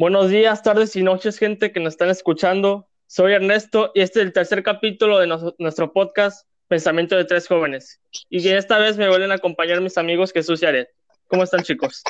[0.00, 2.88] Buenos días, tardes y noches, gente que nos están escuchando.
[3.06, 5.26] Soy Ernesto y este es el tercer capítulo de
[5.58, 8.00] nuestro podcast Pensamiento de Tres Jóvenes.
[8.30, 10.88] Y esta vez me vuelven a acompañar mis amigos Jesús y Aret.
[11.26, 12.02] ¿Cómo están, chicos?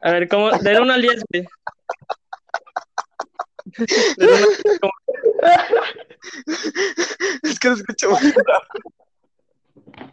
[0.00, 0.52] A ver, ¿cómo?
[0.52, 1.46] Den una al 10, güey.
[7.42, 8.32] Es que no escucho muy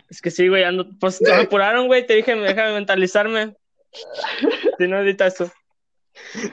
[0.09, 3.55] Es que sí, güey, ando, pues me apuraron, güey, te dije, déjame mentalizarme.
[4.77, 5.49] Si no edita eso.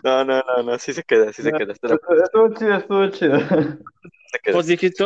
[0.03, 1.73] No, no, no, no, sí se queda, sí se queda.
[1.73, 3.39] Estuvo chido, estuvo chido.
[4.43, 4.53] queda.
[4.53, 5.05] Pues dijiste,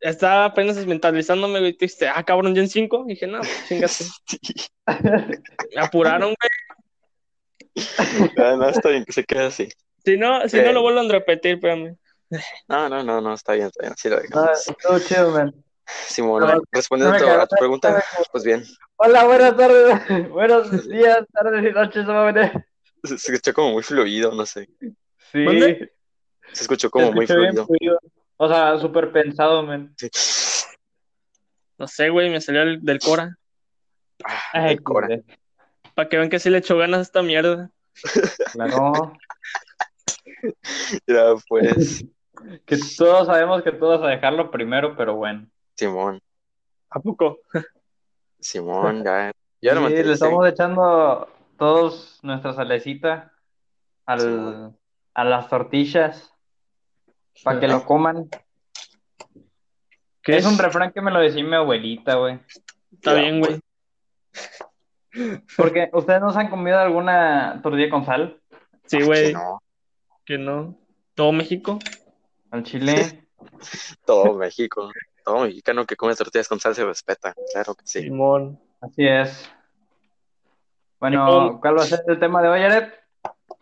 [0.00, 3.04] estaba apenas mentalizándome, güey, te dijiste, ah, cabrón, ya en 5.
[3.06, 4.04] Dije, no, pues, chingate.
[5.74, 6.50] Me apuraron, güey.
[8.36, 9.68] No, no, está bien que se quede así.
[10.04, 11.96] Si no, si no lo vuelvo a repetir, espérame.
[12.68, 14.68] No, no, no, no, está bien, está bien, lo No, dejamos.
[14.68, 15.54] estuvo chido, man.
[16.06, 18.62] Simón, no, respondiendo no a tu- a tu cagaste, pregunta, pues bien,
[18.96, 19.98] Hola, buenas tardes.
[20.30, 22.52] Buenos días, tardes y noches, jóvenes.
[23.02, 24.68] Se, se escuchó como muy fluido, no sé.
[24.80, 25.38] Sí.
[25.38, 25.92] ¿Mande?
[26.52, 27.66] Se escuchó se como muy fluido.
[27.66, 27.98] fluido.
[28.36, 29.94] O sea, súper pensado, man.
[29.98, 30.08] Sí.
[31.78, 33.36] No sé, güey, me salió el- del Cora.
[34.24, 35.08] Ah, Ay, el Cora.
[35.94, 37.70] Para que vean que sí le echo ganas a esta mierda.
[38.52, 39.12] Claro.
[41.06, 42.04] Ya, pues,
[42.64, 45.48] Que todos sabemos que tú vas a dejarlo primero, pero bueno.
[45.76, 46.20] Simón,
[46.90, 47.40] ¿A poco?
[48.38, 53.32] Simón, ya, ya lo Sí, le estamos echando todos nuestra salecita
[54.06, 54.76] al, Sí.
[55.14, 56.32] a las tortillas
[57.44, 58.28] para que lo coman.
[60.22, 62.38] ¿Qué Es un refrán que me lo decía mi abuelita, güey.
[62.92, 63.60] Está bien, güey.
[65.56, 68.40] Porque ustedes no se han comido alguna tortilla con sal
[68.86, 69.62] Sí, Que güey, no,
[70.24, 70.78] que no.
[71.14, 71.78] Todo México.
[72.50, 73.26] al chile.
[74.06, 74.90] todo México,
[75.24, 78.02] todo mexicano que come tortillas con sal se respeta, claro que sí.
[78.02, 78.58] Simón.
[78.80, 79.50] Así es.
[81.00, 81.58] Bueno.
[81.60, 82.94] ¿cuál va a ser el tema de hoy, Aret?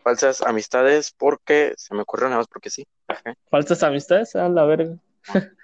[0.03, 2.85] Falsas amistades porque se me ocurrió nada más porque sí.
[3.07, 3.35] Ajá.
[3.49, 4.95] Falsas amistades, a la verga.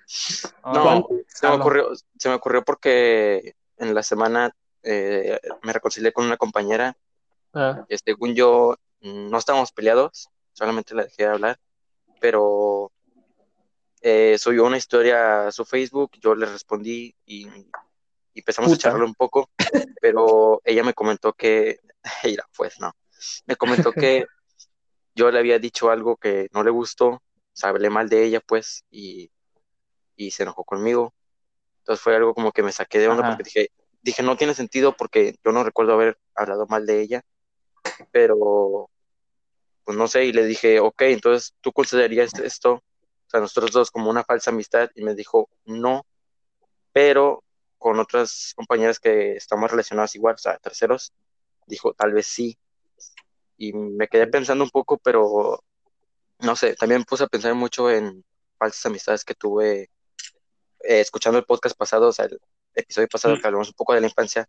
[0.66, 1.56] No, se me Jalo.
[1.64, 4.52] ocurrió, se me ocurrió porque en la semana
[4.84, 6.96] eh, me reconcilié con una compañera
[7.54, 11.60] Ah, según yo no estábamos peleados, solamente la dejé de hablar,
[12.20, 12.92] pero
[14.02, 17.48] eh, subió una historia a su Facebook, yo le respondí y,
[18.34, 18.90] y empezamos Puta.
[18.90, 19.50] a charlar un poco,
[20.02, 21.80] pero ella me comentó que,
[22.56, 22.94] pues no,
[23.46, 24.26] me comentó que
[25.16, 27.22] yo le había dicho algo que no le gustó, o
[27.54, 29.32] sea, hablé mal de ella, pues, y,
[30.16, 31.14] y se enojó conmigo.
[31.80, 33.36] Entonces fue algo como que me saqué de onda Ajá.
[33.36, 33.72] porque dije,
[34.02, 37.26] dije, no tiene sentido porque yo no recuerdo haber hablado mal de ella,
[38.12, 38.90] pero
[39.84, 43.92] pues no sé, y le dije, ok, entonces tú considerarías esto, o sea, nosotros dos
[43.92, 46.06] como una falsa amistad, y me dijo, no,
[46.94, 47.44] pero
[47.84, 51.12] con otras compañeras que estamos relacionadas igual, o sea, terceros,
[51.68, 52.58] dijo, tal vez sí,
[53.58, 55.62] y me quedé pensando un poco, pero
[56.40, 58.24] no sé, también me puse a pensar mucho en
[58.58, 59.90] falsas amistades que tuve
[60.80, 62.40] eh, escuchando el podcast pasado, o sea, el
[62.74, 63.42] episodio pasado Mm.
[63.42, 64.48] que hablamos un poco de la infancia,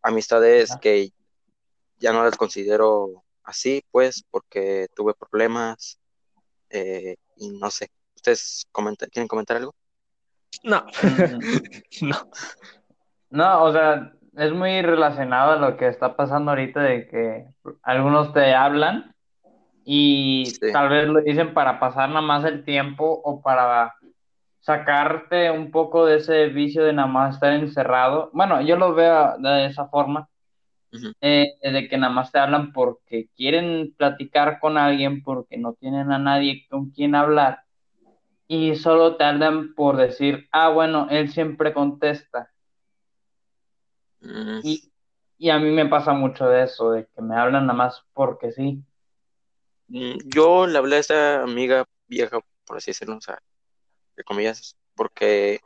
[0.00, 1.12] amistades que
[1.98, 5.98] ya no las considero así, pues, porque tuve problemas
[6.70, 7.90] eh, y no sé.
[8.14, 9.74] ¿Ustedes comenta- quieren comentar algo?
[10.64, 10.84] No,
[12.02, 12.16] no.
[13.30, 17.46] No, o sea, es muy relacionado a lo que está pasando ahorita de que
[17.82, 19.14] algunos te hablan
[19.84, 20.72] y Sí.
[20.72, 23.94] tal vez lo dicen para pasar nada más el tiempo o para
[24.60, 28.30] sacarte un poco de ese vicio de nada más estar encerrado.
[28.32, 30.28] Bueno, yo lo veo de esa forma,
[31.20, 36.10] eh, de que nada más te hablan porque quieren platicar con alguien, porque no tienen
[36.10, 37.60] a nadie con quien hablar
[38.48, 42.52] y solo te hablan por decir, ah, bueno, él siempre contesta.
[44.22, 44.92] Mm, Y,
[45.38, 48.52] y a mí me pasa mucho de eso, de que me hablan nada más porque
[48.52, 48.82] sí.
[49.88, 53.40] mm, Yo le hablé a esta amiga vieja, por así decirlo, o sea,
[54.16, 55.60] de comillas, porque,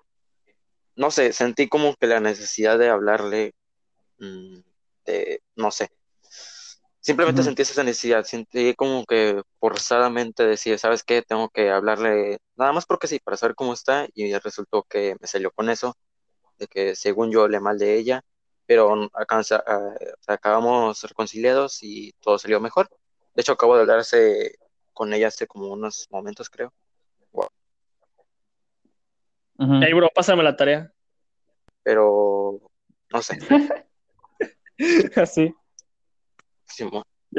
[0.96, 3.54] no sé, sentí como que la necesidad de hablarle,
[4.18, 4.60] mm,
[5.06, 5.90] de, no sé,
[7.00, 11.22] simplemente sentí esa necesidad, sentí como que forzadamente decía, ¿sabes qué?
[11.22, 15.26] Tengo que hablarle, nada más porque sí, para saber cómo está, y resultó que me
[15.26, 15.96] salió con eso,
[16.58, 18.22] de que según yo hablé mal de ella,
[18.66, 19.64] pero alcanza,
[20.20, 22.88] sea, acabamos reconciliados y todo salió mejor.
[23.34, 24.56] De hecho, acabo de hablar hace-
[24.92, 26.72] con ella hace como unos momentos, creo.
[29.82, 30.92] Ey, bro, pásame la tarea.
[31.82, 32.60] Pero
[33.12, 33.38] no sé.
[35.16, 35.54] Así.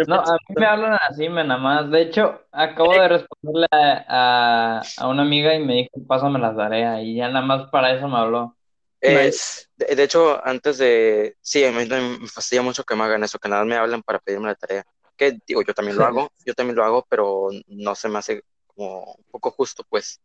[0.08, 1.92] No, a mí me hablan así, me nada más.
[1.92, 6.56] De hecho, acabo de responderle a, a, a una amiga y me dijo, pásame la
[6.56, 7.02] tarea.
[7.02, 8.56] Y ya nada más para eso me habló.
[9.02, 9.68] Nice.
[9.76, 11.36] de, de hecho, antes de...
[11.42, 14.04] Sí, a mí me fastidia mucho que me hagan eso, que nada más me hablan
[14.04, 14.86] para pedirme la tarea.
[15.18, 18.44] que, digo, yo también lo hago, yo también lo hago, pero no se me hace
[18.68, 20.22] como un poco justo, pues.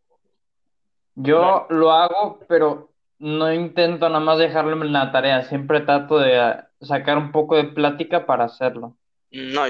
[1.15, 6.63] Yo lo hago, pero no intento nada más dejarlo en la tarea, siempre trato de
[6.87, 8.97] sacar un poco de plática para hacerlo.
[9.31, 9.65] No,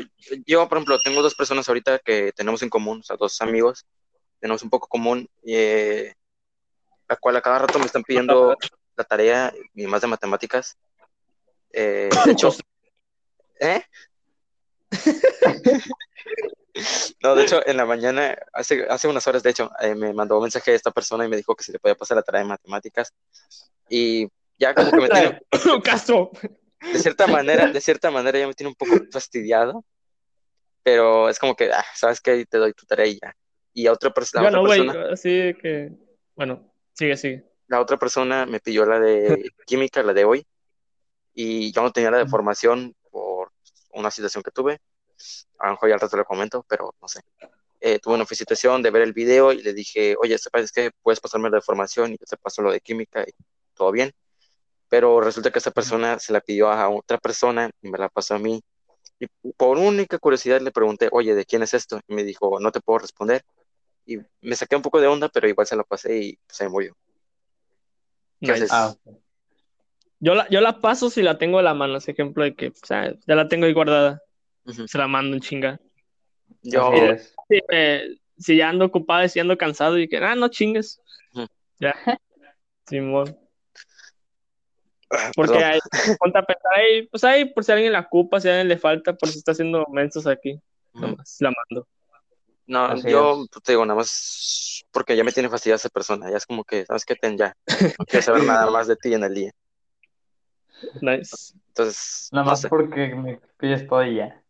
[0.46, 3.86] yo, por ejemplo, tengo dos personas ahorita que tenemos en común, o sea, dos amigos,
[4.38, 6.14] tenemos un poco común, eh,
[7.08, 8.56] la cual a cada rato me están pidiendo
[8.96, 10.76] la tarea y más de matemáticas.
[11.72, 12.54] Eh, de hecho,
[13.60, 13.82] ¿eh?
[17.22, 20.36] No, de hecho, en la mañana, hace, hace unas horas, de hecho, eh, me mandó
[20.36, 22.42] un mensaje de esta persona y me dijo que se le podía pasar la tarea
[22.42, 23.14] de matemáticas.
[23.88, 24.28] Y
[24.58, 25.40] ya como que me tiene,
[25.82, 26.30] Castro.
[26.92, 29.84] De cierta manera, de cierta manera ya me tiene un poco fastidiado.
[30.82, 32.46] Pero es como que, ah, ¿sabes qué?
[32.46, 33.34] Te doy tu tarea y ya.
[33.72, 35.90] Y a otra, Bueno, persona, así que.
[36.34, 37.44] Bueno, sigue, sigue.
[37.66, 40.46] la otra persona me pidió la de química, la de hoy.
[41.34, 43.50] Y yo no tenía la de formación por
[43.92, 44.78] una situación que tuve.
[45.58, 47.20] A lo mejor ya al rato lo comento, pero no sé.
[47.80, 51.20] Eh, tuve una felicitación de ver el video y le dije, oye, sepas, que puedes
[51.20, 53.32] pasarme la de formación y yo te paso lo de química y
[53.74, 54.12] todo bien.
[54.88, 58.34] Pero resulta que esa persona se la pidió a otra persona y me la pasó
[58.34, 58.62] a mí.
[59.18, 62.00] Y por única curiosidad le pregunté, oye, ¿de quién es esto?
[62.06, 63.42] Y me dijo, no te puedo responder.
[64.04, 66.68] Y me saqué un poco de onda, pero igual se la pasé y pues, se
[66.68, 66.96] murió.
[68.40, 68.66] ¿Qué Nice.
[68.70, 68.94] Ah.
[70.18, 72.68] Yo la, yo la paso si la tengo a la mano, ese ejemplo de que,
[72.68, 74.22] o sea, ya la tengo ahí guardada.
[74.64, 75.80] Se la mando en chinga.
[76.62, 76.92] Yo,
[77.70, 81.00] eh, si ya ando ocupado y si ando cansado y que, ah, no chingues.
[81.78, 81.94] Ya.
[82.86, 83.36] Simón.
[85.10, 85.80] Ah, Porque hay,
[86.18, 88.78] ponte a pensar ahí, pues ahí, por si alguien la ocupa, si a alguien le
[88.78, 90.60] falta, por si está haciendo mensos aquí.
[90.92, 91.86] Nomás la mando.
[92.66, 93.62] No, Así yo es.
[93.62, 96.30] te digo nada más porque ya me tiene fastidiada esa persona.
[96.30, 97.14] Ya es como que, ¿sabes qué?
[97.14, 97.54] Ten ya.
[97.98, 99.52] No quiero saber nada más de ti en el día.
[101.00, 101.54] Nice.
[101.68, 102.68] Entonces, Nada no más sé.
[102.68, 104.42] porque me pides todo y ya.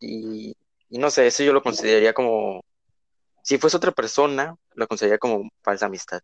[0.00, 0.56] Y,
[0.88, 2.62] y no sé, eso yo lo consideraría como,
[3.42, 6.20] si fuese otra persona, lo consideraría como falsa amistad.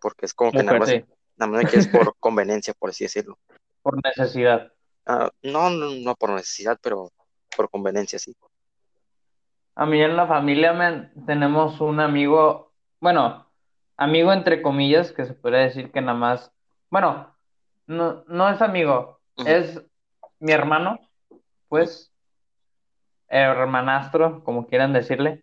[0.00, 0.90] Porque es como que nada más,
[1.36, 3.38] nada más me quieres por conveniencia, por así decirlo.
[3.82, 4.72] por necesidad.
[5.06, 7.10] Ah, no, no, no por necesidad, pero
[7.56, 8.34] por conveniencia, sí.
[9.76, 13.46] A mí en la familia tenemos un amigo, bueno,
[13.96, 16.50] amigo entre comillas, que se podría decir que nada más,
[16.90, 17.34] bueno,
[17.86, 19.80] no, no es amigo, es
[20.40, 20.98] mi hermano,
[21.68, 22.10] pues,
[23.28, 25.42] hermanastro, como quieran decirle,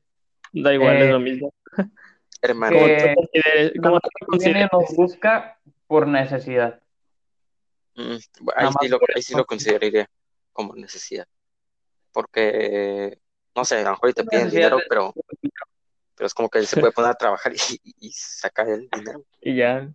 [0.51, 1.53] Da igual, Eh, es lo mismo.
[2.41, 4.65] Hermano, que- que consideres.
[4.65, 5.57] y nos busca
[5.93, 6.81] por necesidad.
[7.93, 8.17] Mm,
[8.55, 9.37] ahí sí lo, por ahí sí eso.
[9.37, 10.09] lo consideraría
[10.51, 11.27] como necesidad.
[12.11, 13.19] Porque,
[13.55, 15.13] no sé, a lo mejor te piden dinero, de- pero,
[16.15, 19.23] pero es como que él se puede poner a trabajar y, y sacar el dinero.
[19.39, 19.87] Y ya.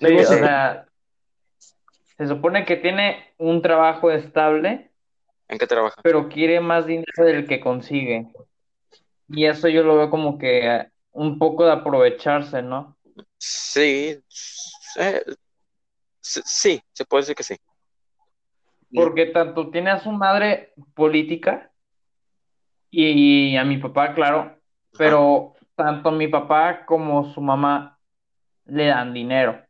[0.00, 0.88] Sí, o sea,
[2.18, 4.90] se supone que tiene un trabajo estable,
[5.46, 6.00] ¿En qué trabaja?
[6.02, 8.32] pero quiere más dinero del que consigue.
[9.28, 12.96] Y eso yo lo veo como que eh, un poco de aprovecharse, ¿no?
[13.44, 14.16] Sí,
[15.00, 15.24] eh,
[16.20, 17.56] sí, se puede decir que sí.
[18.94, 21.72] Porque tanto tiene a su madre política
[22.88, 24.60] y a mi papá, claro,
[24.96, 27.98] pero tanto mi papá como su mamá
[28.66, 29.60] le dan dinero.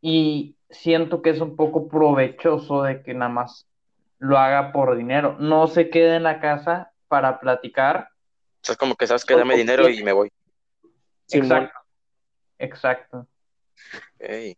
[0.00, 3.68] Y siento que es un poco provechoso de que nada más
[4.18, 5.36] lo haga por dinero.
[5.38, 8.08] No se quede en la casa para platicar.
[8.10, 10.32] O sea, es como que sabes que dame dinero y me voy.
[11.30, 11.79] Exacto.
[12.60, 13.26] Exacto.
[14.18, 14.56] Ey,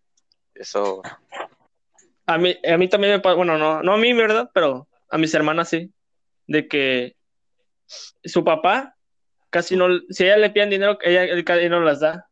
[0.55, 1.03] eso,
[2.27, 4.51] A mí, a mí también me pasa, bueno, no, no a mí, ¿verdad?
[4.53, 5.91] Pero a mis hermanas sí.
[6.47, 7.17] De que
[7.87, 8.97] su papá
[9.51, 12.29] casi no, si a ella le piden dinero, ella él casi no las da.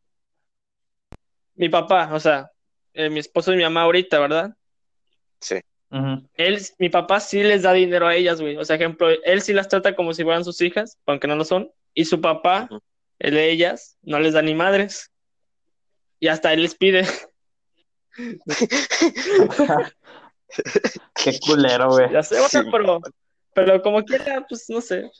[1.55, 2.51] Mi papá, o sea,
[2.93, 4.55] eh, mi esposo y mi mamá ahorita, ¿verdad?
[5.41, 5.61] sí.
[6.35, 8.57] Él, mi papá sí les da dinero a ellas, güey.
[8.57, 11.45] O sea, ejemplo, él sí las trata como si fueran sus hijas, aunque no lo
[11.45, 11.71] son.
[11.95, 12.69] Y su papá,
[13.19, 15.10] el de ellas, no les da ni madres.
[16.21, 17.07] Y hasta él les pide.
[21.15, 22.13] Qué culero, güey.
[22.13, 22.69] Ya sé, o sea, Sí.
[22.71, 23.01] pero,
[23.55, 25.11] pero como quiera, pues no sé.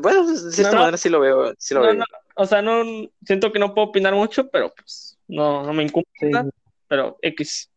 [0.00, 1.94] Bueno, de cierta No, manera sí lo veo, sí lo No, veo.
[1.96, 2.04] no,
[2.36, 2.82] o sea, no
[3.24, 6.26] siento que no puedo opinar mucho, pero pues no, no me incumbe, Sí.
[6.26, 6.46] ¿verdad?
[6.88, 7.70] pero X.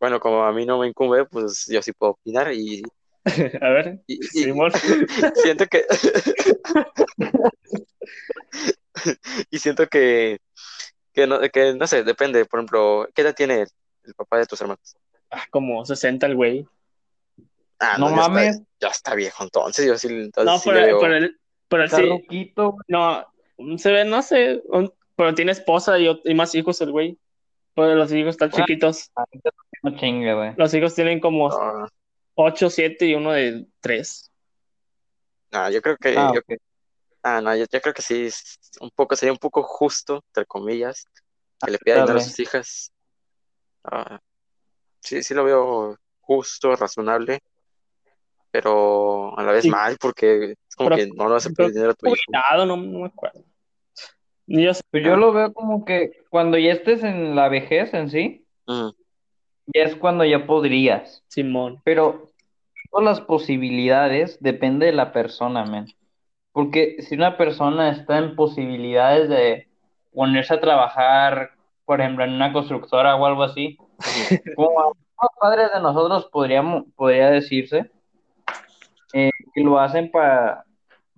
[0.00, 2.82] Bueno, como a mí no me incumbe, pues yo sí puedo opinar y,
[3.62, 4.72] A ver, y- y- Simón.
[5.42, 5.84] siento que
[9.50, 10.38] y siento que
[11.18, 13.68] que no, que no sé, depende, por ejemplo, ¿qué edad tiene el,
[14.04, 14.96] el papá de tus hermanos?
[15.30, 16.66] Ah, como 60 el güey.
[17.80, 18.56] Ah, No ya mames.
[18.56, 21.82] está, ya está viejo entonces, yo sí, entonces No, sí pero, veo- pero él, pero
[21.82, 23.26] él Está sí, ruquito, no,
[23.78, 27.18] se ve, no sé, un- pero tiene esposa y, y más hijos el güey.
[27.74, 28.56] Pero los hijos están Ah.
[28.56, 29.10] chiquitos.
[29.82, 30.52] No chingue, güey.
[30.56, 31.88] Los hijos tienen como Ah,
[32.34, 34.30] 8, 7 y uno de 3.
[35.52, 36.14] No, yo creo que.
[36.16, 36.60] Ah, yo- ok.
[37.22, 40.46] Ah, no, yo, yo creo que sí, es un poco, sería un poco justo, entre
[40.46, 41.06] comillas,
[41.64, 42.92] que le pida dinero a sus hijas.
[43.84, 44.18] Ah,
[45.00, 47.40] sí, sí lo veo justo, razonable,
[48.50, 49.70] pero a la vez Sí.
[49.70, 52.16] mal, porque es como Pero- que no le vas a pedir dinero a tu hijo.
[52.26, 53.44] Jubilado, no, no me acuerdo.
[54.46, 54.80] Yo sé.
[54.90, 58.90] Pues yo lo veo como que cuando ya estés en la vejez en sí, Mm,
[59.74, 61.22] ya es cuando ya podrías.
[61.28, 61.80] Simón.
[61.84, 62.30] Pero
[62.90, 65.86] todas las posibilidades depende de la persona, men.
[66.52, 69.68] Porque si una persona está en posibilidades de
[70.12, 71.52] ponerse a trabajar,
[71.84, 73.78] por ejemplo, en una constructora o algo así,
[74.56, 77.90] como a los padres de nosotros podríamos, podría decirse,
[79.12, 80.64] eh, que lo hacen para,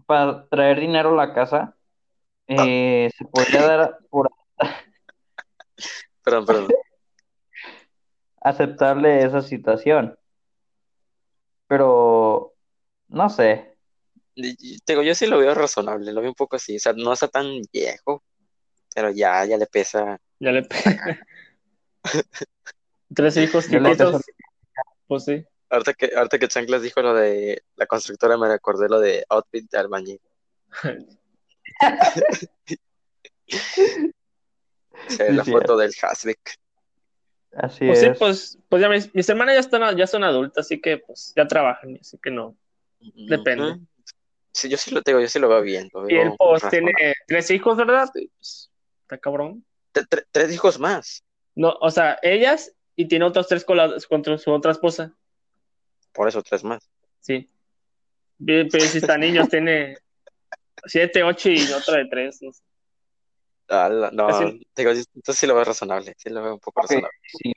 [0.06, 1.74] para traer dinero a la casa,
[2.46, 4.30] eh, se podría dar por
[6.22, 6.68] Perdón, perdón.
[8.40, 10.18] aceptarle esa situación.
[11.66, 12.54] Pero,
[13.08, 13.69] no sé.
[14.34, 17.28] Digo, yo sí lo veo razonable, lo veo un poco así, o sea, no está
[17.28, 18.22] tan viejo,
[18.94, 20.20] pero ya, ya le pesa.
[20.38, 20.62] Ya le
[23.14, 24.20] Tres hijos empezó-
[25.06, 25.44] Pues sí.
[25.68, 29.70] Ahorita que, ahorita que Chanclas dijo lo de la constructora, me recordé lo de outfit
[29.70, 30.20] de albañil.
[35.08, 35.50] Sí, Sí, la sí.
[35.50, 36.56] foto del Haswick.
[37.52, 38.18] Así Pues sí, es.
[38.18, 41.46] pues, pues ya mis, mis hermanas ya están, ya son adultas, así que pues ya
[41.48, 42.56] trabajan, así que no.
[43.00, 43.80] Depende.
[44.52, 45.88] Sí, yo sí lo tengo, yo sí lo veo bien.
[45.92, 46.92] Lo Y pues razonable.
[46.94, 48.08] tiene tres hijos, ¿verdad?
[48.12, 48.70] Pues,
[49.02, 49.64] está cabrón.
[49.92, 53.94] Tre- tre- tres hijos más, No, o sea, ellas y tiene otros tres con, la-
[54.08, 55.14] con su otra esposa.
[56.12, 56.88] por eso tres más.
[57.20, 57.48] Sí.
[58.44, 59.96] Pero si están niños, tiene
[60.86, 62.38] siete, ocho y otra de tres.
[62.42, 62.62] no sé.
[63.68, 64.26] Ah, la- no,
[64.74, 67.10] digo, entonces sí lo veo razonable, sí lo veo un poco razonable.
[67.26, 67.52] sí.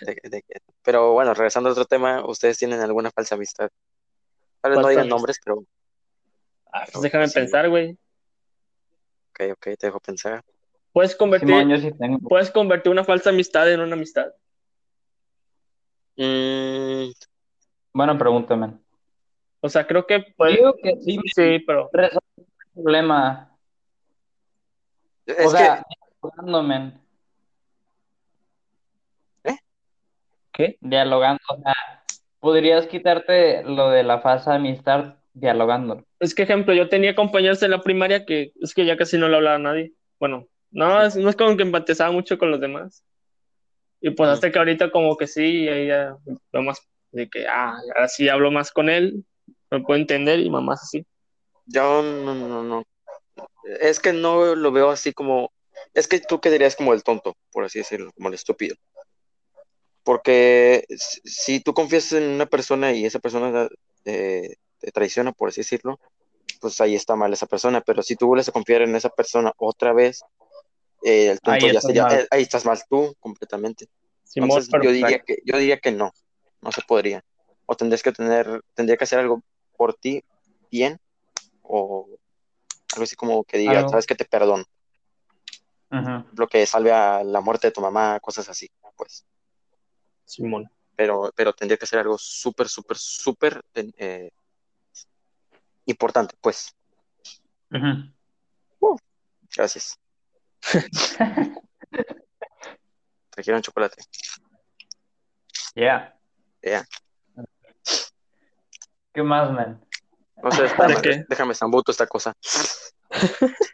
[0.00, 3.70] De- de que- pero bueno, regresando al otro tema, ¿ustedes tienen alguna falsa amistad?
[4.60, 5.64] Tal vez no digan nombres, pero
[6.72, 7.34] Ah, pues déjame Sí.
[7.34, 7.98] pensar, güey.
[9.32, 10.42] ok, ok, te dejo pensar.
[10.92, 12.18] Puedes convertir, Simón, yo sí tengo.
[12.28, 14.26] puedes convertir una falsa amistad en una amistad.
[16.16, 17.10] Mm,
[17.92, 18.78] Bueno, pregúntame.
[19.60, 20.56] O sea, creo que puede.
[20.56, 21.88] Digo que sí, Sí, pero.
[21.92, 23.56] resuelve el problema.
[25.26, 27.00] es O sea, que, dialogando, men.
[30.52, 30.76] ¿Qué?
[30.80, 31.99] Dialogando, o sea,
[32.40, 36.04] podrías quitarte lo de la falsa amistad dialogando.
[36.18, 39.28] Es que, ejemplo, yo tenía compañeros en la primaria que es que ya casi no
[39.28, 39.92] le hablaba a nadie.
[40.18, 43.04] Bueno, no, es, no es como que empatizaba mucho con los demás.
[44.00, 46.16] Y pues hasta que ahorita como que sí, y ahí ya
[46.52, 46.80] veo más
[47.12, 49.24] de que, ah, ahora sí hablo más con él,
[49.70, 51.04] me puedo entender y mamás así.
[51.66, 52.84] yo no, no, no.
[53.80, 55.52] Es que no lo veo así como.
[55.94, 58.76] Es que tú quedarías como el tonto, por así decirlo, como el estúpido.
[60.02, 63.68] Porque si tú confías en una persona y esa persona
[64.04, 66.00] eh, te traiciona, por así decirlo,
[66.60, 67.80] pues ahí está mal esa persona.
[67.80, 70.22] Pero si tú vuelves a confiar en esa persona otra vez,
[71.02, 72.04] eh, el Ahí ya estás sería.
[72.04, 72.18] mal.
[72.18, 73.88] eh, ahí estás mal tú, completamente.
[74.34, 76.12] Entonces yo diría que, yo diría que no,
[76.60, 77.24] no se podría.
[77.66, 79.42] O tendrías que tener, tendría que hacer algo
[79.76, 80.22] por ti
[80.70, 81.00] bien,
[81.62, 82.08] o
[82.92, 84.64] algo así como que diga, sabes que te perdono,
[86.36, 89.24] lo que salve a la muerte de tu mamá, cosas así, pues.
[90.30, 90.70] Simón.
[90.96, 94.30] Pero, pero tendría que ser algo súper, súper, súper eh,
[95.86, 96.74] importante, pues.
[99.56, 99.98] Gracias.
[103.30, 104.02] Te quiero un chocolate.
[105.74, 106.14] Yeah.
[106.62, 106.86] Ya.
[109.12, 109.84] ¿Qué más, man?
[110.42, 110.64] No sé,
[111.02, 111.24] qué?
[111.28, 112.34] déjame zambuto esta cosa.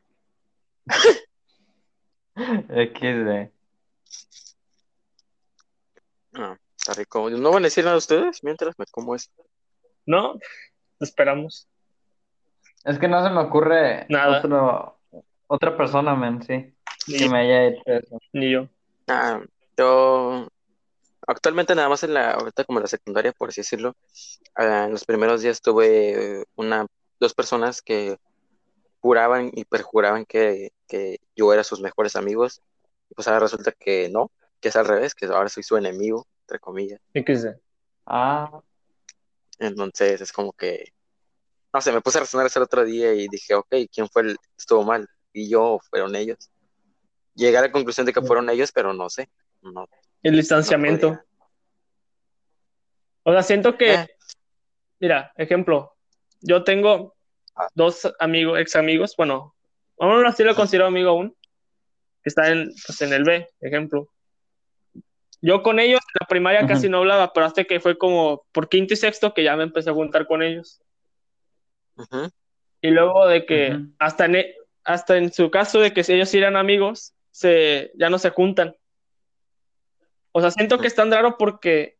[2.36, 3.55] XD.
[6.38, 7.30] Ah, está rico.
[7.30, 9.44] ¿No van a decir nada a ustedes mientras me como esto?
[10.04, 10.34] ¿No?
[11.00, 11.66] Esperamos.
[12.84, 14.38] Es que no se me ocurre Nada.
[14.38, 14.98] otro,
[15.46, 16.72] otra persona, man, sí,
[17.08, 18.18] Ni, que me haya hecho eso.
[18.32, 18.68] ni yo.
[19.08, 19.40] Ah,
[19.76, 20.46] yo
[21.26, 23.94] actualmente nada más en la, ahorita como en la secundaria, por así decirlo,
[24.54, 26.86] ah, en los primeros días tuve una,
[27.18, 28.16] dos personas que
[29.00, 32.62] juraban y perjuraban que, que yo era sus mejores amigos,
[33.10, 34.30] y pues ahora resulta que no,
[34.66, 37.00] que es al revés, que ahora soy su enemigo, entre comillas.
[37.14, 37.54] XD.
[38.04, 38.50] Ah,
[39.60, 40.92] Entonces es como que,
[41.72, 44.22] no sé, me puse a razonar eso el otro día y dije, ok, ¿quién fue
[44.22, 45.08] el que estuvo mal?
[45.32, 46.50] ¿Y yo o fueron ellos?
[47.36, 49.30] Llegué a la conclusión de que fueron ellos, pero no sé,
[49.62, 49.86] no,
[50.24, 51.16] El distanciamiento.
[53.22, 54.08] O sea, siento que, Eh.
[54.98, 55.94] mira, ejemplo,
[56.40, 57.14] yo tengo
[57.54, 57.68] Ah.
[57.72, 59.54] dos amigos, ex amigos, bueno,
[60.00, 61.36] aún así lo considero amigo aún,
[62.24, 64.08] que está en, pues, en el B, ejemplo.
[65.40, 68.68] Yo con ellos en la primaria casi no hablaba, pero hasta que fue como por
[68.68, 70.82] quinto y sexto que ya me empecé a juntar con ellos.
[72.80, 76.32] Y luego de que hasta, en, e- hasta en su caso de que si ellos
[76.34, 78.74] eran amigos, se, ya no se juntan.
[80.32, 81.96] O sea, siento que es tan raro porque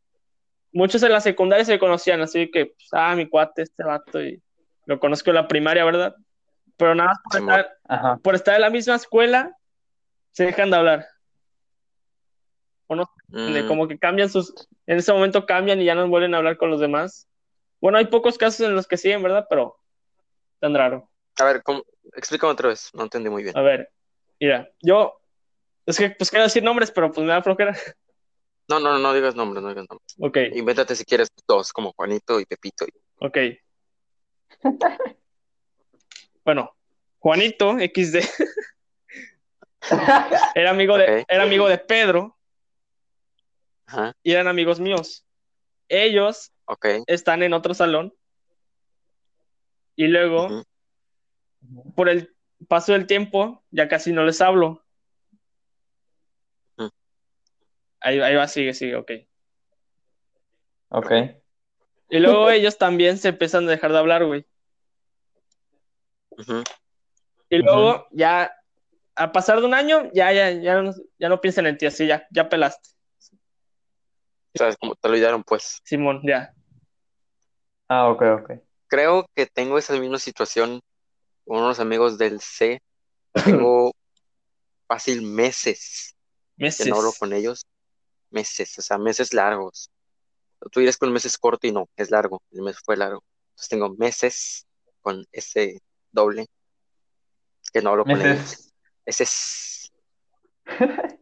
[0.71, 4.41] muchos en la secundaria se conocían, así que, pues, ah, mi cuate, este vato, y
[4.85, 6.15] lo conozco en la primaria, ¿verdad?
[6.77, 7.77] Pero nada más por, estar,
[8.21, 9.55] por estar en la misma escuela,
[10.31, 11.07] se dejan de hablar.
[12.89, 14.53] De Mm, como que cambian sus,
[14.85, 17.27] en ese momento cambian y ya no vuelven a hablar con los demás.
[17.81, 19.45] Bueno, hay pocos casos en los que siguen, ¿verdad?
[19.49, 19.77] Pero
[20.59, 21.09] tan raro.
[21.39, 21.83] A ver, ¿cómo?
[22.15, 23.55] explícame otra vez, no entendí muy bien.
[23.57, 23.91] A ver,
[24.39, 25.19] mira, yo,
[25.85, 27.77] es que pues quiero decir nombres, pero pues me da flojera.
[28.69, 30.15] No, no, no digas nombres, no digas nombres.
[30.19, 32.85] Ok, Invéntate si quieres dos, como Juanito y Pepito.
[32.85, 33.37] y- ok.
[36.43, 36.75] Bueno,
[37.19, 38.19] Juanito XD
[40.55, 42.36] era amigo de, era amigo de Pedro
[43.87, 45.25] Ajá, y eran amigos míos.
[45.89, 46.85] Ellos ok.
[47.07, 48.13] están en otro salón
[49.95, 50.63] y luego,
[51.95, 52.35] por el
[52.67, 54.85] paso del tiempo, ya casi no les hablo.
[57.99, 59.11] Ahí, ahí va, sigue, sigue, ok.
[60.89, 61.11] Ok.
[62.09, 64.45] Y luego ellos también se empiezan a dejar de hablar, güey.
[67.49, 68.53] Y luego ya,
[69.15, 72.05] a pasar de un año, ya, ya, ya no, ya no piensan en ti, así
[72.05, 72.91] ya, ya pelaste.
[74.57, 75.79] ¿Sabes cómo te lo olvidaron, pues?
[75.83, 76.53] Simón, ya.
[77.87, 78.51] Ah, ok, ok.
[78.87, 80.81] Creo que tengo esa misma situación
[81.45, 82.81] con unos amigos del C.
[83.33, 83.91] Tengo
[84.87, 86.15] fácil meses
[86.57, 86.87] que Meses.
[86.87, 87.65] no hablo con ellos.
[88.29, 89.89] Meses, o sea, meses largos.
[90.71, 92.41] Tú dirás que un mes es corto y no, es largo.
[92.51, 93.23] El mes fue largo.
[93.51, 94.65] Entonces tengo meses
[95.01, 96.47] con ese doble
[97.71, 98.51] que no hablo con Meses.
[98.51, 98.73] ellos.
[99.05, 99.91] Ese es.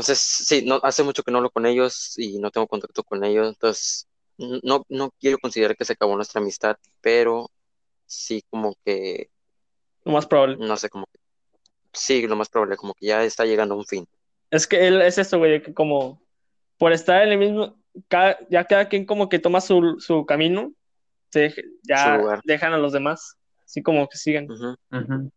[0.00, 3.22] Entonces, sí, no, hace mucho que no hablo con ellos y no tengo contacto con
[3.22, 3.46] ellos.
[3.48, 4.08] Entonces,
[4.38, 7.50] no, no quiero considerar que se acabó nuestra amistad, pero
[8.06, 9.28] sí como que,
[10.04, 10.56] Lo más probable.
[10.58, 11.18] no sé, como que,
[11.92, 14.06] sí, lo más probable, como que ya está llegando a un fin.
[14.50, 16.22] Es que él es eso, güey, que como
[16.78, 20.72] por estar en el mismo, cada- ya cada quien como que toma su, su camino,
[21.30, 23.36] se Su ya dejan a los demás,
[23.66, 24.50] así como que siguen.
[24.50, 24.76] Ujú.
[24.92, 25.30] Ujú.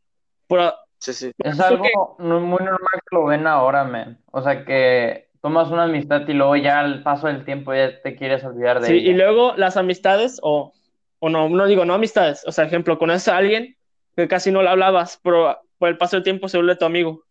[0.48, 0.74] Pero,
[1.04, 1.32] Sí, sí.
[1.40, 4.18] Es algo muy normal que lo ven ahora, man.
[4.32, 8.16] O sea, que tomas una amistad y luego ya al paso del tiempo ya te
[8.16, 9.26] quieres olvidar de sí, y ella.
[9.26, 10.72] luego las amistades, o,
[11.20, 13.76] o no, no digo, no amistades, o sea, ejemplo, conoces a alguien
[14.16, 17.26] que casi no le hablabas, pero por el paso del tiempo se vuelve tu amigo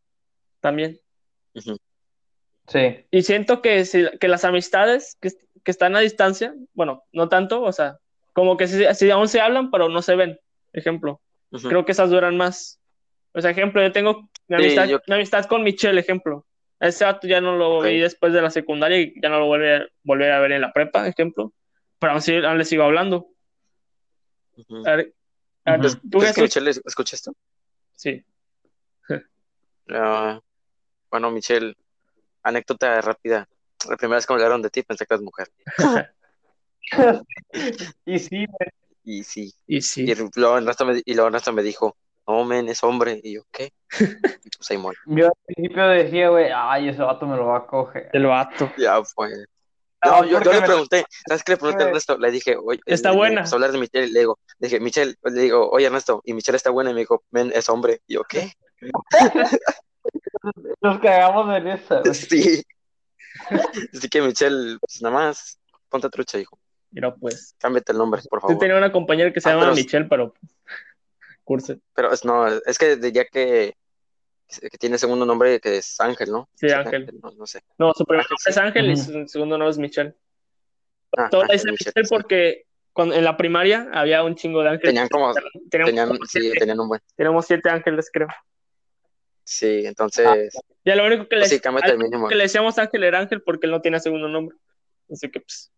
[0.60, 1.00] también.
[2.68, 3.06] Sí.
[3.10, 5.30] Y siento que, si- que las amistades que,
[5.64, 7.98] que están a distancia, bueno, no tanto, o sea,
[8.34, 10.38] como que si, si aún se hablan, pero no se ven,
[10.74, 11.20] ejemplo.
[11.68, 12.80] Creo que esas duran más.
[13.34, 16.46] O sea, ejemplo, yo tengo mi Sí, amistad, yo- mi amistad con Michelle, ejemplo.
[16.80, 17.84] Ese vato ya no lo Ok.
[17.86, 20.60] vi después de la secundaria y ya no lo vuelve a, volver a ver en
[20.60, 21.52] la prepa, ejemplo.
[21.98, 23.28] Pero aún, sí, aún le sigo hablando.
[24.56, 24.86] Ujú.
[24.86, 25.14] A ver,
[25.64, 26.00] a ver, Ujú.
[26.10, 26.62] ¿tú ¿Crees que Jesús?
[26.62, 27.32] Michelle escucha esto?
[27.94, 28.24] Sí.
[29.88, 30.40] Ah,
[31.10, 31.76] bueno, Michelle,
[32.42, 33.48] anécdota rápida.
[33.88, 35.48] La primera vez que me hablaron de ti pensé que eras mujer.
[38.04, 38.70] Y sí, güey.
[39.04, 39.52] Y sí.
[39.66, 40.14] Y Y sí.
[40.36, 43.20] luego Ernesto me, y luego Ernesto me dijo, no, men, es hombre.
[43.22, 43.72] Y yo, ¿qué?
[44.00, 44.98] Y pues ahí muere.
[45.06, 48.08] yo al principio decía, güey, ay, ese vato me lo va a coger.
[48.12, 48.70] El vato.
[48.78, 49.30] Ya fue.
[50.04, 51.86] No, yo, yo le me- pregunté, ¿sabes qué le pregunté a.
[51.88, 52.18] Ernesto?
[52.18, 53.42] Le dije, oye, Está le- le buena.
[53.42, 56.34] a hablar de Michelle y le digo, le dije, Michelle, le digo, oye Ernesto, y
[56.34, 58.00] Michelle está buena y me dijo, men, es hombre.
[58.08, 58.52] Y yo, ¿qué?
[60.80, 62.14] Nos cagamos en esa, güey.
[62.14, 62.62] Sí.
[63.94, 65.58] Así que Michelle, pues nada más,
[65.88, 66.58] ponte trucha, hijo.
[66.90, 67.54] Mira, pues.
[67.58, 68.58] Cámbiate el nombre, por Yo favor.
[68.58, 70.34] tenía una compañera que se Ah, llama pero- Michelle, pero
[71.44, 71.78] curse.
[71.94, 73.74] Pero es, no, es que de- ya que,
[74.48, 76.48] que tiene segundo nombre que es Ángel, ¿no?
[76.54, 77.08] Sí, Ángel.
[77.22, 77.62] No, no sé.
[77.78, 80.14] No, su primer nombre es Ángel y su segundo nombre es Michelle.
[81.16, 84.88] Ah, Todos Ángel, Michelle, porque cuando, en la primaria había un chingo de ángeles.
[84.94, 87.00] Tenían como, Teníamos, tenían, como sí, siete, tenían un buen.
[87.16, 88.28] teníamos siete ángeles, creo.
[89.44, 90.52] Sí, entonces,
[90.84, 91.60] Ya lo único que le, pues
[92.28, 94.56] que le decíamos Ángel era Ángel porque él no tiene segundo nombre.
[95.10, 95.72] Así que, pues,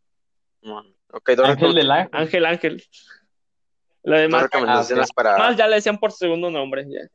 [0.62, 2.46] Bueno, Ok, dos, Ángel Ángel.
[2.46, 2.84] Ángel,
[4.04, 6.86] Lo dos recomendaciones Ah, para, más ya le decían por segundo nombre.
[6.88, 7.08] Ya.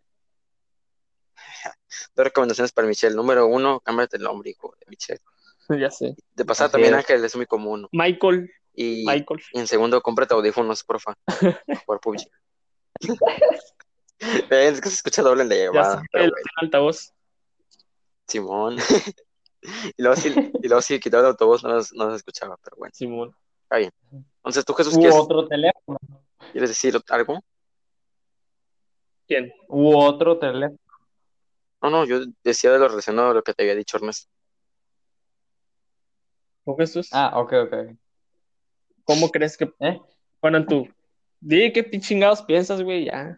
[2.16, 3.16] dos recomendaciones para Michelle.
[3.16, 5.22] Número uno, cámbiate el nombre, hijo de Michelle.
[5.80, 6.16] ya sé.
[6.34, 7.00] De pasada Así también es.
[7.00, 7.88] Ángel es muy común.
[7.92, 9.40] Michael, Y, Michael.
[9.54, 11.14] y en segundo, cómprate audífonos, porfa.
[11.86, 12.28] Por PUBG.
[14.50, 16.02] Ven, es que se escucha doble en la llamada.
[16.02, 17.14] sé, el bueno, altavoz.
[18.28, 18.78] Simón.
[19.96, 22.92] y luego sí, y luego sí quitaba el autobús, no no nos escuchaba, pero bueno.
[22.94, 23.36] Simón.
[23.70, 26.00] Entonces, ¿tú, Jesús, quieres, otro teléfono.
[26.52, 27.40] Quieres decir algo?
[29.28, 29.54] ¿Quién?
[29.68, 30.78] Hubo otro teléfono.
[31.82, 34.30] No, no, yo decía de lo relacionado a lo que te había dicho Ernesto.
[36.66, 37.10] ¿O Jesús?
[37.12, 37.76] Ah, ok, ok.
[39.04, 40.00] ¿Cómo crees que ¿Eh?
[40.42, 40.88] bueno tú?
[41.40, 43.38] Di qué chingados piensas, güey, ya.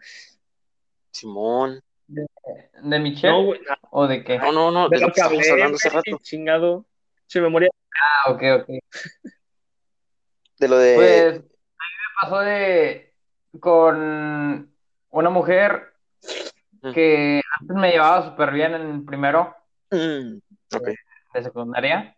[1.12, 1.82] Simón.
[2.08, 3.62] ¿De Michelle No, güey,
[3.92, 4.38] o de qué?
[4.38, 6.18] No, no, no, de, de lo lo que hablé, hablando hace rato.
[6.22, 6.86] chingado.
[7.28, 7.70] Che, memoria.
[8.02, 8.70] Ah, ok, ok.
[10.60, 10.96] De lo de.
[10.96, 11.51] Pues
[12.22, 13.14] pasó de
[13.60, 14.72] con
[15.10, 15.88] una mujer
[16.84, 16.94] Mm.
[16.94, 19.56] que antes me llevaba súper bien en primero
[19.92, 20.40] Mm,
[21.34, 22.16] de secundaria.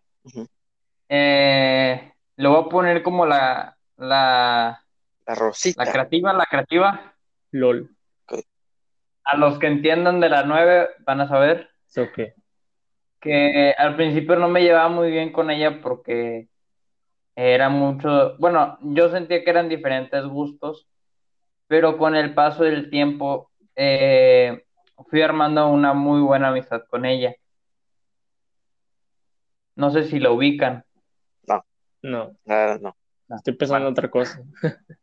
[1.08, 4.82] Eh, le voy a poner como la, la,
[5.26, 5.84] La Rosita.
[5.84, 7.14] la creativa, la creativa.
[7.50, 7.90] LOL.
[9.24, 12.34] A los que entiendan de la nueve van a saber ¿Eso qué?
[13.20, 16.48] que al principio no me llevaba muy bien con ella porque
[17.36, 20.86] era mucho, bueno, yo sentía que eran diferentes gustos,
[21.66, 24.64] pero con el paso del tiempo eh,
[25.08, 27.34] fui armando una muy buena amistad con ella.
[29.76, 30.84] No sé si la ubican.
[32.02, 32.94] No, Ah, no.
[33.34, 34.42] estoy pensando en otra cosa.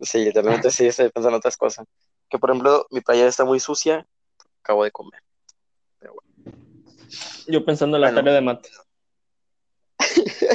[0.00, 1.86] Sí, literalmente sí, estoy pensando en otras cosas.
[2.28, 4.04] Que por ejemplo, mi playera está muy sucia.
[4.60, 5.22] Acabo de comer.
[7.46, 8.20] Yo pensando en la Bueno.
[8.20, 8.68] tarea de mate.